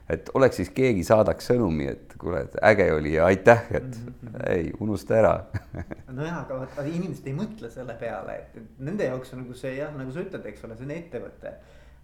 [0.09, 4.13] Et oleks siis keegi saadaks sõnumi, et kuule, et äge oli ja aitäh, et mm
[4.13, 4.43] -hmm.
[4.53, 5.33] ei unusta ära
[6.19, 9.93] nojah, aga vaata inimesed ei mõtle selle peale, et nende jaoks on nagu see jah,
[9.97, 11.53] nagu sa ütled, eks ole, see on ettevõte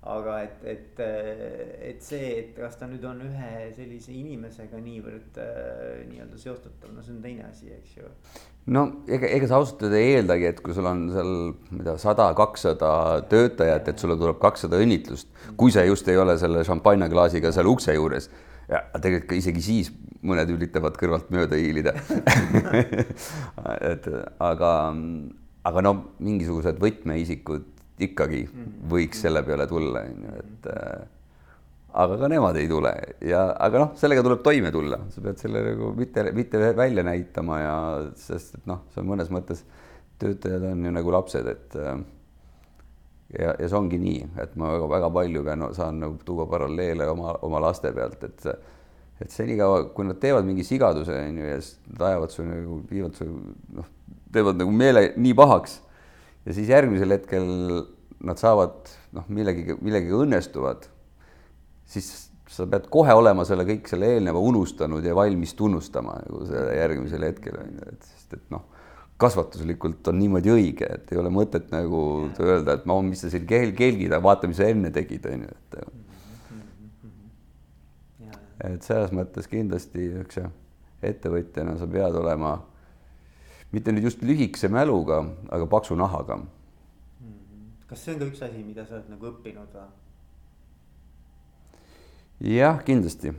[0.04, 1.02] aga et, et,
[1.90, 7.04] et see, et kas ta nüüd on ühe sellise inimesega niivõrd äh, nii-öelda seostatav, no
[7.06, 8.10] see on teine asi, eks ju
[8.76, 11.34] no ega, ega sa ausalt öelda ei eeldagi, et kui sul on seal,
[11.72, 12.92] ma ei tea, sada, kakssada
[13.32, 17.96] töötajat, et sulle tuleb kakssada õnnitlust, kui see just ei ole selle šampanjaklaasiga seal ukse
[17.96, 18.30] juures.
[18.68, 19.92] ja tegelikult ka isegi siis
[20.24, 21.92] mõned üritavad kõrvalt mööda hiilida
[23.92, 24.08] et
[24.40, 24.72] aga,
[25.68, 28.46] aga no mingisugused võtmeisikud ikkagi
[28.90, 31.04] võiks selle peale tulla, on ju, et äh,
[32.04, 32.94] aga ka nemad ei tule.
[33.26, 37.60] Ja, aga noh, sellega tuleb toime tulla, sa pead selle nagu mitte, mitte välja näitama
[37.62, 37.78] ja
[38.18, 39.64] sest et noh, see on mõnes mõttes,
[40.22, 41.96] töötajad on ju nagu lapsed, et äh,
[43.38, 47.38] ja, ja see ongi nii, et ma väga-väga palju pean, saan nagu tuua paralleele oma,
[47.46, 48.48] oma laste pealt, et
[49.22, 52.80] et senikaua, kui nad teevad mingi sigaduse, on ju, ja siis nad ajavad su nagu,
[52.90, 53.28] viivad su
[53.78, 53.86] noh,
[54.34, 55.78] teevad nagu meele nii pahaks
[56.46, 57.48] ja siis järgmisel hetkel
[58.24, 60.88] nad saavad noh, millegagi, millegagi õnnestuvad
[61.90, 62.12] siis
[62.54, 67.26] sa pead kohe olema selle kõik selle eelneva unustanud ja valmis tunnustama nagu selle järgmisel
[67.28, 68.66] hetkel on ju, et sest et noh,
[69.22, 72.00] kasvatuslikult on niimoodi õige, et ei ole mõtet nagu
[72.42, 75.46] öelda, et ma, mis sa siin keel, kelgid, aga vaata, mis sa enne tegid, on
[75.46, 75.78] ju, et.
[78.74, 80.50] et selles mõttes kindlasti niisuguse
[81.04, 82.56] ettevõtjana sa pead olema
[83.74, 86.40] mitte nüüd just lühikese mäluga, aga paksu nahaga.
[87.90, 89.90] kas see on ka üks asi, mida sa oled nagu õppinud või?
[92.54, 93.34] jah, kindlasti,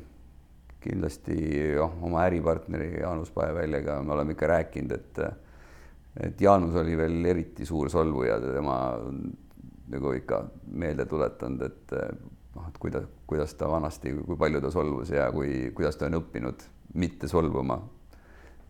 [0.85, 1.39] kindlasti
[1.79, 5.25] jah, oma äripartneri Jaanus Paeväljaga me oleme ikka rääkinud, et
[6.29, 8.77] et Jaanus oli veel eriti suur solvuja, tema
[9.91, 10.45] nagu ikka
[10.79, 11.95] meelde tuletanud, et
[12.55, 16.21] noh, et kuidas, kuidas ta vanasti, kui palju ta solvus ja kui, kuidas ta on
[16.21, 16.63] õppinud
[16.95, 17.81] mitte solvuma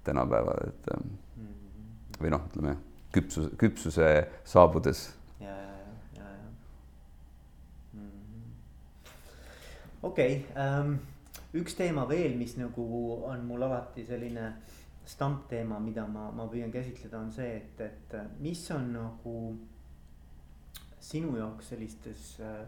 [0.05, 0.89] tänapäeval, et
[2.21, 2.77] või noh, ütleme
[3.15, 4.09] küpsus, küpsuse
[4.45, 5.09] saabudes.
[10.05, 10.99] Okei okay, um,,
[11.57, 12.85] üks teema veel, mis nagu
[13.25, 14.51] on mul alati selline
[15.09, 19.37] stampteema, mida ma, ma püüan käsitleda, on see, et, et mis on nagu
[21.01, 22.67] sinu jaoks sellistes äh,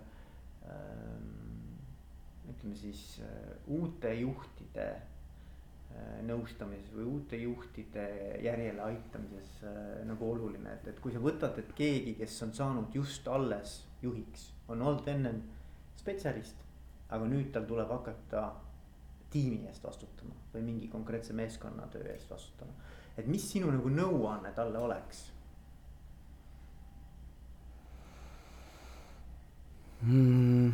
[2.48, 5.15] ütleme siis äh, uute juhtide äh,
[6.26, 8.06] nõustamises või uute juhtide
[8.44, 12.94] järjele aitamises äh, nagu oluline, et, et kui sa võtad, et keegi, kes on saanud
[12.94, 15.42] just alles juhiks, on olnud ennem
[15.96, 16.66] spetsialist
[17.14, 18.48] aga nüüd tal tuleb hakata
[19.30, 22.72] tiimi eest vastutama või mingi konkreetse meeskonnatöö eest vastutama.
[23.16, 25.22] et mis sinu nagu nõuanne talle oleks
[30.02, 30.72] hmm.?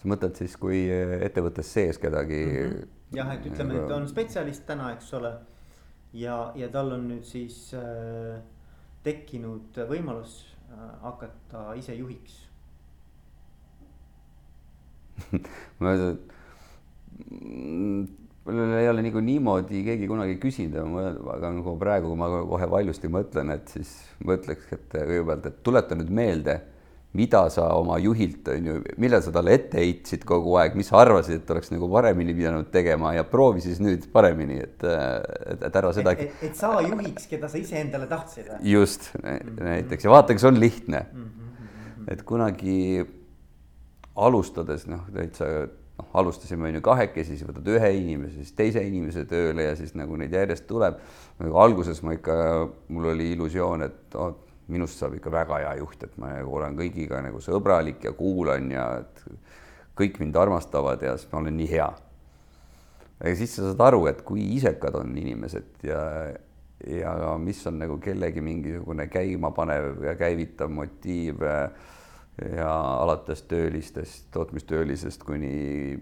[0.00, 2.70] sa mõtled siis, kui ettevõttes sees kedagi mm?
[2.72, 2.92] -hmm.
[3.16, 5.34] Jah, et ütleme, et on spetsialist täna, eks ole.
[6.14, 8.40] ja, ja tal on nüüd siis äh,
[9.06, 12.42] tekkinud võimalus äh, hakata ise juhiks
[15.80, 16.30] ma ütlen, et
[18.44, 20.76] mul ei ole nagu niimoodi keegi kunagi küsinud,
[21.32, 23.92] aga nagu praegu, ma kohe valjusti mõtlen, et siis
[24.26, 26.58] mõtleks, et kõigepealt, et tuleta nüüd meelde,
[27.14, 30.98] mida sa oma juhilt on ju, millal sa talle ette heitsid kogu aeg, mis sa
[31.04, 35.78] arvasid, et oleks nagu paremini pidanud tegema ja proovi siis nüüd paremini, et, et, et
[35.82, 36.16] ära seda.
[36.18, 38.50] et, et saa juhiks, keda sa iseendale tahtsid.
[38.66, 41.30] just näiteks ja vaata, kas on lihtne mm.
[41.30, 42.12] -hmm.
[42.12, 43.06] et kunagi
[44.14, 45.46] alustades noh, täitsa
[45.98, 49.94] noh, alustasime on ju kahekesi, siis võtad ühe inimese, siis teise inimese tööle ja siis
[49.94, 50.98] nagu neid järjest tuleb.
[51.54, 52.34] alguses ma ikka,
[52.88, 54.34] mul oli illusioon, et oh,
[54.72, 58.70] minust saab ikka väga hea juht, et ma nagu olen kõigiga nagu sõbralik ja kuulan
[58.72, 59.24] ja et
[59.98, 61.88] kõik mind armastavad ja siis ma olen nii hea.
[63.20, 66.00] aga siis sa saad aru, et kui isekad on inimesed ja,
[66.88, 75.98] ja mis on nagu kellegi mingisugune käimapanev ja käivitav motiiv ja alates töölistest, tootmistöölisest kuni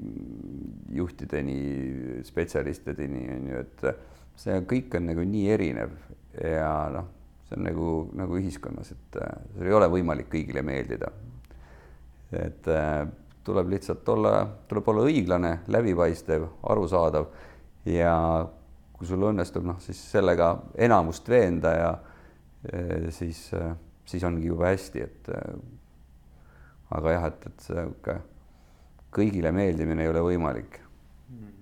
[0.96, 1.58] juhtideni,
[2.24, 3.84] spetsialistideni on ju, et
[4.40, 5.92] see kõik on nagu nii erinev
[6.40, 7.10] ja noh,
[7.52, 9.18] see on nagu, nagu ühiskonnas, et
[9.56, 11.10] sul ei ole võimalik kõigile meeldida.
[12.32, 12.68] et
[13.44, 17.26] tuleb lihtsalt olla, tuleb olla õiglane, läbipaistev, arusaadav
[17.84, 18.14] ja
[18.92, 21.90] kui sul õnnestub noh, siis sellega enamust veenda ja
[23.10, 23.50] siis,
[24.06, 25.32] siis ongi juba hästi, et
[26.92, 28.16] aga jah, et, et see sihuke
[29.12, 31.36] kõigile meeldimine ei ole võimalik mm.
[31.36, 31.61] -hmm.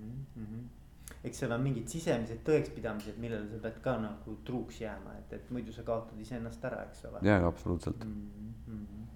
[1.24, 5.50] Eks seal on mingid sisemised tõekspidamised, millele sa pead ka nagu truuks jääma, et, et
[5.54, 7.24] muidu sa kaotad iseennast ära, eks ole.
[7.26, 8.52] jaa, absoluutselt mm.
[8.68, 9.08] -hmm.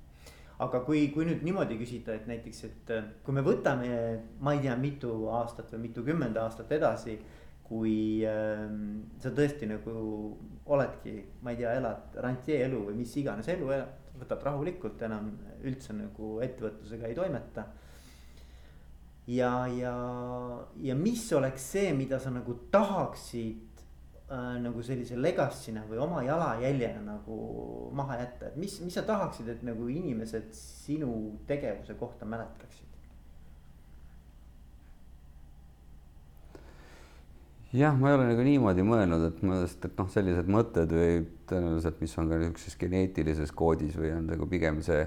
[0.67, 2.93] aga kui, kui nüüd niimoodi küsida, et näiteks, et
[3.25, 3.89] kui me võtame,
[4.41, 7.19] ma ei tea, mitu aastat või mitukümmend aastat edasi
[7.65, 8.69] kui äh,
[9.23, 9.93] sa tõesti nagu
[10.65, 15.33] oledki, ma ei tea, elad rantjee elu või mis iganes elu elad võtad rahulikult, enam
[15.65, 17.67] üldse nagu ettevõtlusega ei toimeta.
[19.27, 19.95] Ja, ja,
[20.83, 23.85] ja mis oleks see, mida sa nagu tahaksid
[24.29, 27.39] äh, nagu sellise legacy'na või oma jalajäljena nagu
[27.97, 32.95] maha jätta, et mis, mis sa tahaksid, et nagu inimesed sinu tegevuse kohta mäletaksid?
[37.75, 41.25] jah, ma ei ole nagu niimoodi mõelnud, et ma, sest et noh, sellised mõtted või
[41.51, 45.03] tõenäoliselt, mis on ka niisuguses geneetilises koodis või on nagu pigem see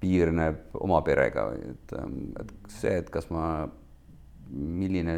[0.00, 1.94] piirneb oma perega et,
[2.40, 3.68] et see, et kas ma,
[4.50, 5.16] milline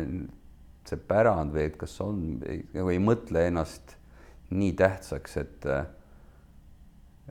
[0.88, 3.96] see pärand või et kas on, nagu ei mõtle ennast
[4.52, 5.68] nii tähtsaks, et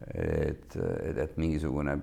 [0.01, 1.99] et, et, et mingisugune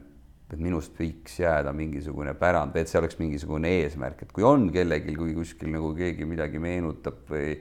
[0.49, 4.70] et minust võiks jääda mingisugune pärand või et see oleks mingisugune eesmärk, et kui on
[4.72, 7.53] kellelgi, kui kuskil nagu keegi midagi meenutab või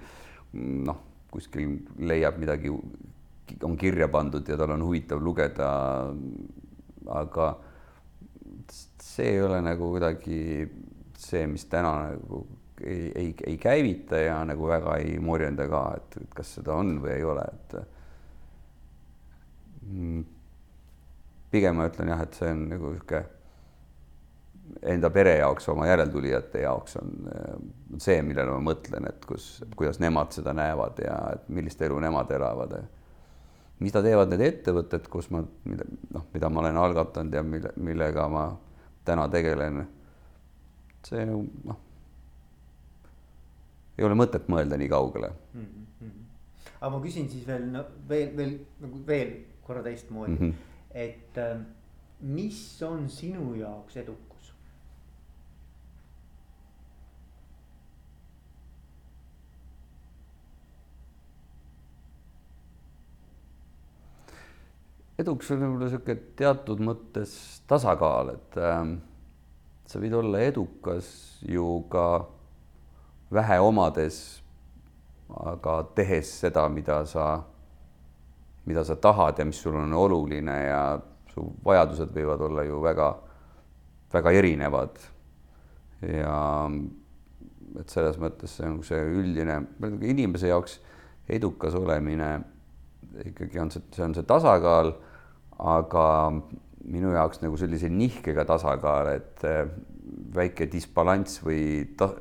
[0.88, 2.72] noh, kuskil leiab midagi,
[3.68, 5.68] on kirja pandud ja tal on huvitav lugeda.
[7.08, 7.48] aga
[8.74, 10.40] see ei ole nagu kuidagi
[11.18, 12.44] see, mis täna nagu
[12.84, 17.16] ei, ei, ei käivita ja nagu väga ei morjenda ka, et, kas seda on või
[17.16, 17.78] ei ole, et
[19.88, 20.22] mm,
[21.52, 23.24] pigem ma ütlen jah, et see on nagu sihuke
[24.92, 27.14] enda pere jaoks, oma järeltulijate jaoks on
[28.04, 32.76] see, millele ma mõtlen, et kus, kuidas nemad seda näevad ja millist elu nemad elavad.
[33.80, 38.48] Mida teevad need ettevõtted, kus ma, noh, mida ma olen algatanud ja mille, millega ma
[39.06, 39.86] täna tegelen.
[41.08, 41.78] see noh,
[43.98, 45.68] ei ole mõtet mõelda nii kaugele mm.
[46.02, 46.24] -hmm.
[46.80, 49.32] aga ma küsin siis veel no, veel, veel nagu veel
[49.64, 50.42] korra teistmoodi mm.
[50.42, 51.62] -hmm et ähm,
[52.20, 54.27] mis on sinu jaoks edukus?
[65.18, 67.36] Edukus on võib-olla sihuke teatud mõttes
[67.70, 68.82] tasakaal, et äh,
[69.88, 71.10] sa võid olla edukas
[71.48, 72.08] ju ka
[73.34, 74.20] vähe omades,
[75.44, 77.28] aga tehes seda, mida sa
[78.68, 80.82] mida sa tahad ja mis sul on oluline ja
[81.32, 83.08] su vajadused võivad olla ju väga,
[84.14, 85.00] väga erinevad.
[86.02, 86.68] ja
[87.80, 89.62] et selles mõttes see on see üldine,
[90.06, 90.78] inimese jaoks
[91.30, 92.30] edukas olemine
[93.26, 94.94] ikkagi on see, see on see tasakaal,
[95.60, 96.06] aga
[96.88, 99.64] minu jaoks nagu sellise nihkega tasakaal, et eh,
[100.36, 101.62] väike disbalanss või
[101.98, 102.12] ta,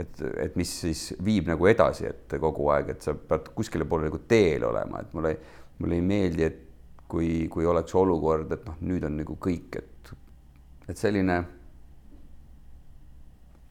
[0.00, 4.08] et, et mis siis viib nagu edasi, et kogu aeg, et sa pead kuskile poole
[4.08, 5.38] nagu teel olema, et mul ei
[5.78, 6.62] mulle ei meeldi, et
[7.08, 10.12] kui, kui oleks olukord, et noh, nüüd on nagu kõik, et,
[10.88, 11.36] et selline,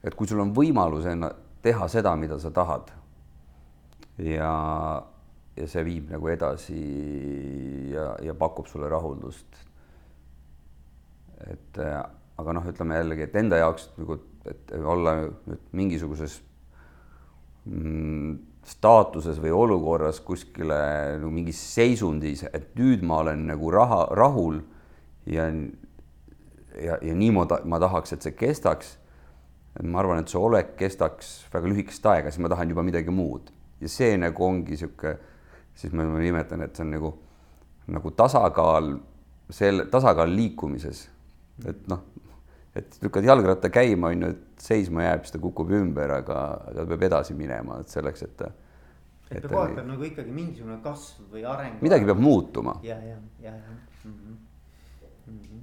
[0.06, 2.92] et kui sul on võimalus enna teha seda, mida sa tahad.
[4.22, 4.52] Ja,
[5.56, 6.80] ja see viib nagu edasi
[7.92, 9.62] ja, ja pakub sulle rahuldust.
[11.46, 11.78] et
[12.36, 16.38] aga noh, ütleme jällegi, et enda jaoks nagu, et olla nüüd mingisuguses
[17.64, 18.36] mm,
[18.66, 20.78] staatuses või olukorras kuskile
[21.20, 24.60] nagu mingis seisundis, et nüüd ma olen nagu raha, rahul
[25.30, 25.48] ja
[26.76, 28.96] ja, ja niimoodi ma tahaks, et see kestaks.
[29.82, 33.50] ma arvan, et see olek kestaks väga lühikest aega, siis ma tahan juba midagi muud
[33.80, 35.18] ja see nagu ongi niisugune,
[35.76, 37.12] siis ma, nimetan, et see on nagu,
[37.92, 38.96] nagu tasakaal,
[39.50, 41.06] selle tasakaal liikumises,
[41.68, 42.02] et noh
[42.76, 46.40] et lükkad jalgratta käima, on ju, et seisma jääb, siis ta kukub ümber, aga,
[46.76, 48.50] ta peab edasi minema, et selleks, et ta.
[49.30, 51.80] et peab kogu aeg peab nagu ikkagi mingisugune kasv või areng.
[51.84, 52.76] midagi peab muutuma.
[52.86, 53.72] ja, ja, ja, ja
[54.04, 54.12] mm.
[54.12, 54.36] -hmm.
[55.26, 55.62] Mm -hmm.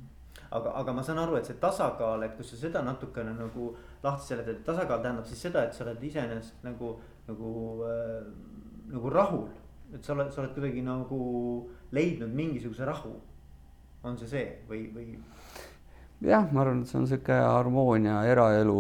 [0.52, 4.28] aga, aga ma saan aru, et see tasakaal, et kui sa seda natukene nagu lahti
[4.28, 8.26] seletad, et tasakaal tähendab siis seda, et sa oled iseenesest nagu, nagu äh,,
[8.88, 9.48] nagu rahul.
[9.94, 11.20] Et sa oled, sa oled kuidagi nagu
[11.94, 13.14] leidnud mingisuguse rahu.
[14.04, 15.18] on see see või, või?
[16.28, 18.80] jah, ma arvan, et see on niisugune harmoonia eraelu,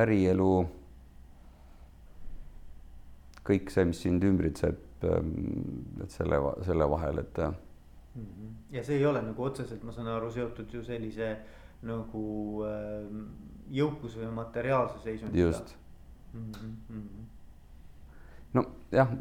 [0.00, 0.52] ärielu.
[3.48, 5.30] kõik see, mis sind ümbritseb, ähm,
[6.04, 6.36] et selle,
[6.66, 7.38] selle vahel, et.
[8.14, 8.52] Mhm.
[8.72, 11.36] ja see ei ole nagu otseselt, ma saan aru, seotud ju sellise
[11.86, 12.24] nagu
[12.66, 13.26] ähm,
[13.70, 15.44] jõukuse või materiaalse seisundiga.
[15.46, 15.76] just
[16.32, 16.52] mm.
[16.52, 17.26] -hmm.
[18.52, 19.12] nojah,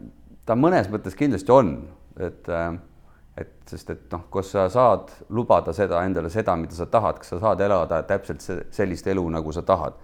[0.48, 1.76] ta mõnes mõttes kindlasti on,
[2.24, 2.78] et äh,
[3.38, 7.36] et sest, et noh, kas sa saad lubada seda endale seda, mida sa tahad, kas
[7.36, 8.42] sa saad elada täpselt
[8.74, 9.98] sellist elu, nagu sa tahad.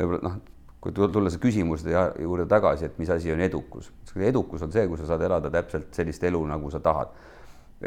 [0.00, 0.40] võib-olla noh,
[0.82, 4.98] kui tulla see küsimuste juurde tagasi, et mis asi on edukus, edukus on see, kui
[4.98, 7.14] sa saad elada täpselt sellist elu, nagu sa tahad.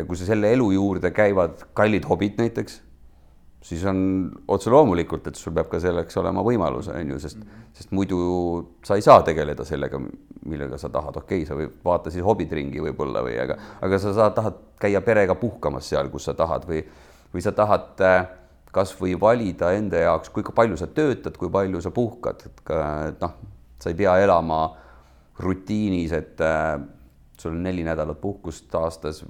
[0.08, 2.80] kui sa selle elu juurde käivad kallid hobid näiteks
[3.62, 4.00] siis on
[4.48, 7.70] otse loomulikult, et sul peab ka selleks olema võimalus, on ju, sest mm, -hmm.
[7.80, 8.20] sest muidu
[8.84, 10.00] sa ei saa tegeleda sellega,
[10.46, 14.00] millega sa tahad, okei okay,, sa võib vaata siis hobid ringi võib-olla või aga, aga
[14.00, 16.84] sa saad, tahad käia perega puhkamas seal, kus sa tahad või,
[17.34, 18.28] või sa tahad äh,
[18.72, 23.34] kasvõi valida enda jaoks, kui palju sa töötad, kui palju sa puhkad, et noh,
[23.80, 24.62] sa ei pea elama
[25.40, 26.80] rutiinis, et äh,
[27.40, 29.24] sul on neli nädalat puhkust aastas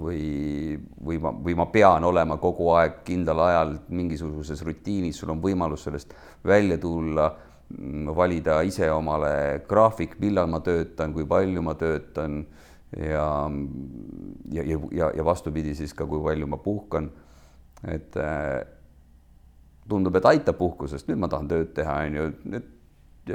[0.00, 5.42] või, või ma, või ma pean olema kogu aeg kindlal ajal mingisuguses rutiinis, sul on
[5.42, 6.14] võimalus sellest
[6.46, 7.28] välja tulla
[8.16, 12.40] valida ise omale graafik, millal ma töötan, kui palju ma töötan
[12.96, 13.26] ja,
[14.52, 17.10] ja, ja, ja, vastupidi siis ka, kui palju ma puhkan.
[17.86, 18.16] et
[19.88, 22.74] tundub, et aitab puhkusest, nüüd ma tahan tööd teha, on ju, nüüd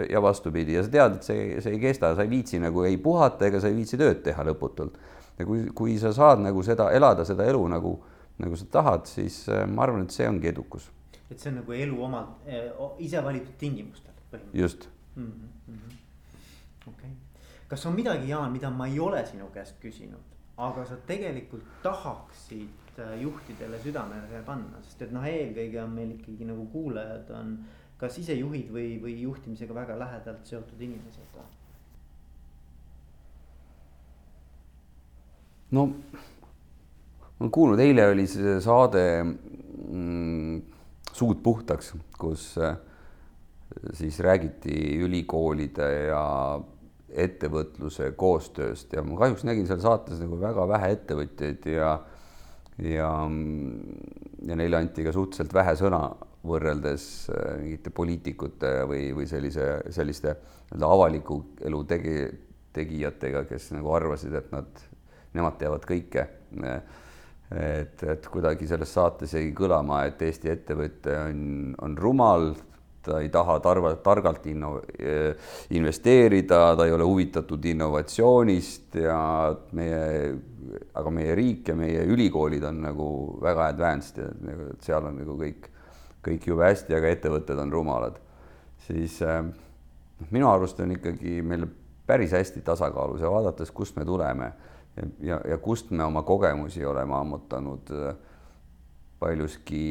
[0.10, 2.98] ja vastupidi ja sa tead, et see, see ei kesta, sa ei viitsi nagu ei
[3.02, 4.98] puhata ega sa ei viitsi tööd teha lõputult.
[5.40, 7.94] Ja kui, kui sa saad nagu seda elada, seda elu nagu,
[8.42, 10.90] nagu sa tahad, siis ma arvan, et see ongi edukus.
[11.30, 12.70] et see on nagu elu oma eh,
[13.00, 14.14] ise valitud tingimustel
[14.54, 15.96] just mm -hmm..
[16.88, 17.10] okei okay.,
[17.68, 20.26] kas on midagi, Jaan, mida ma ei ole sinu käest küsinud,
[20.58, 26.46] aga sa tegelikult tahaksid äh, juhtidele südamele panna, sest et noh, eelkõige on meil ikkagi
[26.46, 27.58] nagu kuulajad on
[27.98, 31.38] kas ise juhid või, või juhtimisega väga lähedalt seotud inimesed?
[35.74, 35.88] No
[37.40, 40.62] olen kuulnud, eile oli see saade mm,
[41.14, 42.74] Suud puhtaks, kus äh,
[43.94, 46.24] siis räägiti ülikoolide ja
[47.14, 51.92] ettevõtluse koostööst ja ma kahjuks nägin seal saates nagu väga vähe ettevõtjaid ja
[52.82, 53.10] ja,
[54.48, 56.02] ja neile anti ka suhteliselt vähe sõna
[56.48, 61.38] võrreldes äh, mingite poliitikute või, või sellise, selliste nii-öelda avaliku
[61.70, 62.18] elu tegi,
[62.76, 64.84] tegijatega, kes nagu arvasid, et nad,
[65.34, 66.28] nemad teavad kõike.
[67.54, 72.52] et, et kuidagi selles saates jäi kõlama, et Eesti ettevõte on, on rumal,
[73.04, 74.80] ta ei taha tarva, targalt inno-,
[75.76, 79.20] investeerida, ta ei ole huvitatud innovatsioonist ja
[79.76, 80.02] meie,
[80.96, 83.10] aga meie riik ja meie ülikoolid on nagu
[83.44, 85.70] väga advanced ja nagu, seal on nagu kõik,
[86.24, 88.20] kõik jube hästi, aga ettevõtted on rumalad.
[88.88, 89.44] siis äh,
[90.32, 91.68] minu arust on ikkagi meil
[92.08, 94.52] päris hästi tasakaalus ja vaadates, kust me tuleme
[95.20, 98.16] ja, ja, kust me oma kogemusi oleme ammutanud äh,
[99.20, 99.84] paljuski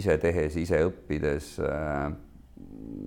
[0.00, 2.12] ise tehes, ise õppides äh,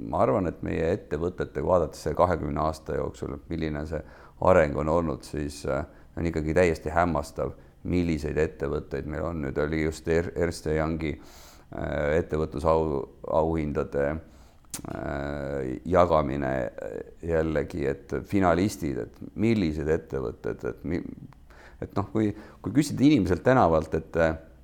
[0.07, 4.01] ma arvan, et meie ettevõtetega, vaadates selle kahekümne aasta jooksul, milline see
[4.47, 5.85] areng on olnud, siis äh,
[6.17, 7.53] on ikkagi täiesti hämmastav,
[7.87, 13.03] milliseid ettevõtteid meil on, nüüd oli just er-, Ernst Youngi äh, ettevõtlusau,
[13.39, 14.09] auhindade
[15.89, 16.51] jagamine
[17.25, 20.85] jällegi, et finalistid, et millised ettevõtted, et
[21.81, 24.15] et noh, kui, kui küsida inimeselt tänavalt, et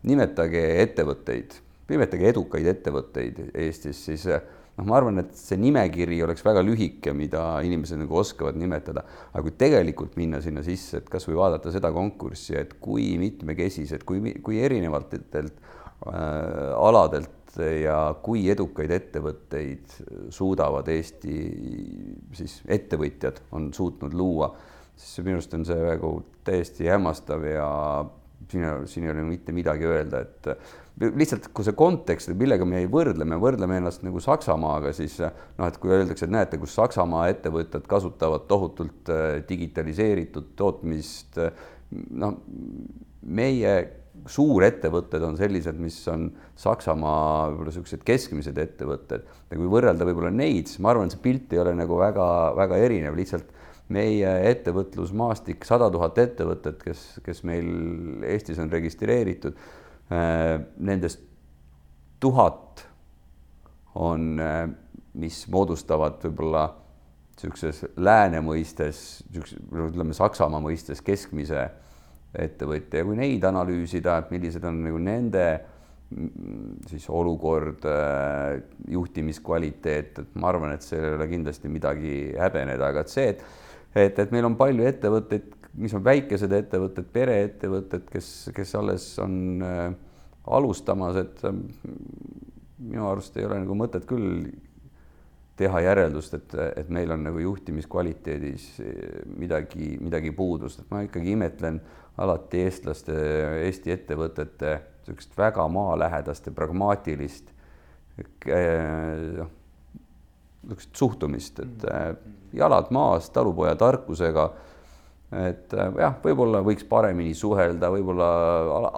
[0.09, 1.55] nimetage ettevõtteid,
[1.91, 7.43] nimetage edukaid ettevõtteid Eestis, siis noh, ma arvan, et see nimekiri oleks väga lühike, mida
[7.65, 12.57] inimesed nagu oskavad nimetada, aga kui tegelikult minna sinna sisse, et kasvõi vaadata seda konkurssi,
[12.59, 15.53] et kui mitmekesised, kui, kui erinevatelt äh,
[16.79, 19.97] aladelt ja kui edukaid ettevõtteid
[20.33, 21.37] suudavad Eesti
[22.37, 24.53] siis ettevõtjad on suutnud luua,
[24.95, 26.15] siis minu arust on see nagu
[26.47, 27.67] täiesti hämmastav ja
[28.49, 30.49] siin, siin ei ole mitte midagi öelda, et
[31.01, 35.65] lihtsalt, kui see kontekst, millega me ei võrdle, me võrdleme ennast nagu Saksamaaga, siis noh,
[35.67, 41.41] et kui öeldakse, et näete, kus Saksamaa ettevõtted kasutavad tohutult äh, digitaliseeritud tootmist,
[42.13, 42.37] noh,
[43.23, 43.73] meie
[44.29, 49.27] suurettevõtted on sellised, mis on Saksamaa võib-olla niisugused keskmised ettevõtted.
[49.51, 53.17] Ja kui võrrelda võib-olla neid, siis ma arvan, see pilt ei ole nagu väga-väga erinev,
[53.19, 53.51] lihtsalt
[53.93, 57.67] meie ettevõtlusmaastik, sada tuhat ettevõtet, kes, kes meil
[58.31, 59.59] Eestis on registreeritud
[60.11, 61.19] Äh, nendest
[62.19, 62.87] tuhat
[63.95, 64.67] on, äh,
[65.13, 66.65] mis moodustavad võib-olla
[67.33, 71.69] niisuguses lääne mõistes, niisuguse, ütleme Saksamaa mõistes keskmise
[72.33, 73.01] ettevõtja.
[73.01, 75.45] Ja kui neid analüüsida, et millised on nagu nende
[76.09, 78.61] mm, siis olukord, äh,
[78.93, 83.45] juhtimiskvaliteet, et ma arvan, et seal ei ole kindlasti midagi häbeneda, aga et see, et
[83.93, 89.35] et, et meil on palju ettevõtteid, mis on väikesed ettevõtted, pereettevõtted, kes, kes alles on
[89.65, 89.87] äh,
[90.57, 91.57] alustamas, et äh,
[92.83, 94.47] minu arust ei ole nagu mõtet küll
[95.57, 98.71] teha järeldust, et, et meil on nagu juhtimiskvaliteedis
[99.37, 101.77] midagi, midagi puudust, et ma ikkagi imetlen
[102.17, 103.13] alati eestlaste,
[103.65, 107.49] Eesti ettevõtete niisugust väga maalähedast ja pragmaatilist
[109.37, 109.49] noh,
[110.63, 112.37] niisugust suhtumist, et mm.
[112.59, 114.51] jalad maas, talupoja tarkusega
[115.33, 118.27] et äh, jah, võib-olla võiks paremini suhelda, võib-olla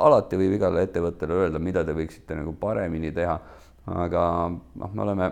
[0.07, 3.37] alati võib igale ettevõttele öelda, mida te võiksite nagu paremini teha.
[3.85, 5.29] aga noh, me oleme,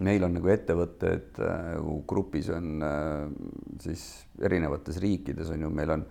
[0.00, 3.28] meil on nagu ettevõtted nagu grupis on äh,
[3.84, 4.06] siis
[4.40, 6.06] erinevates riikides on ju, meil on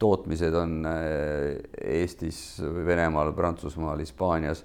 [0.00, 0.86] tootmised on
[1.84, 2.38] Eestis,
[2.86, 4.64] Venemaal, Prantsusmaal, Hispaanias.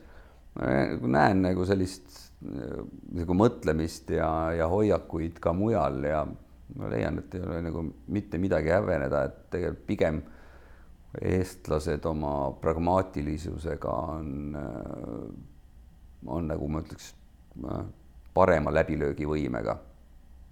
[0.55, 2.25] Näen nagu sellist
[3.15, 6.23] nagu mõtlemist ja, ja hoiakuid ka mujal ja
[6.75, 10.21] ma leian, et ei ole nagu mitte midagi häbeneda, et tegelikult pigem
[11.21, 14.57] eestlased oma pragmaatilisusega on,
[16.27, 17.13] on nagu ma ütleks,
[18.35, 19.77] parema läbilöögivõimega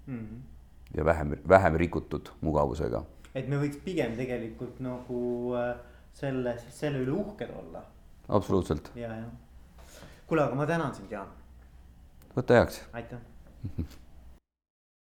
[0.07, 0.19] mm.
[0.19, 0.43] -hmm.
[0.97, 3.03] ja vähem, vähem rikutud mugavusega.
[3.35, 5.23] Et me võiks pigem tegelikult nagu
[5.57, 5.73] äh,
[6.13, 7.83] selle, selle üle uhked olla.
[8.27, 8.91] absoluutselt.
[8.99, 9.97] ja, ja.
[10.27, 11.33] kuule, aga ma tänan sind, Jaan.
[12.35, 12.83] võta heaks.
[12.93, 13.21] aitäh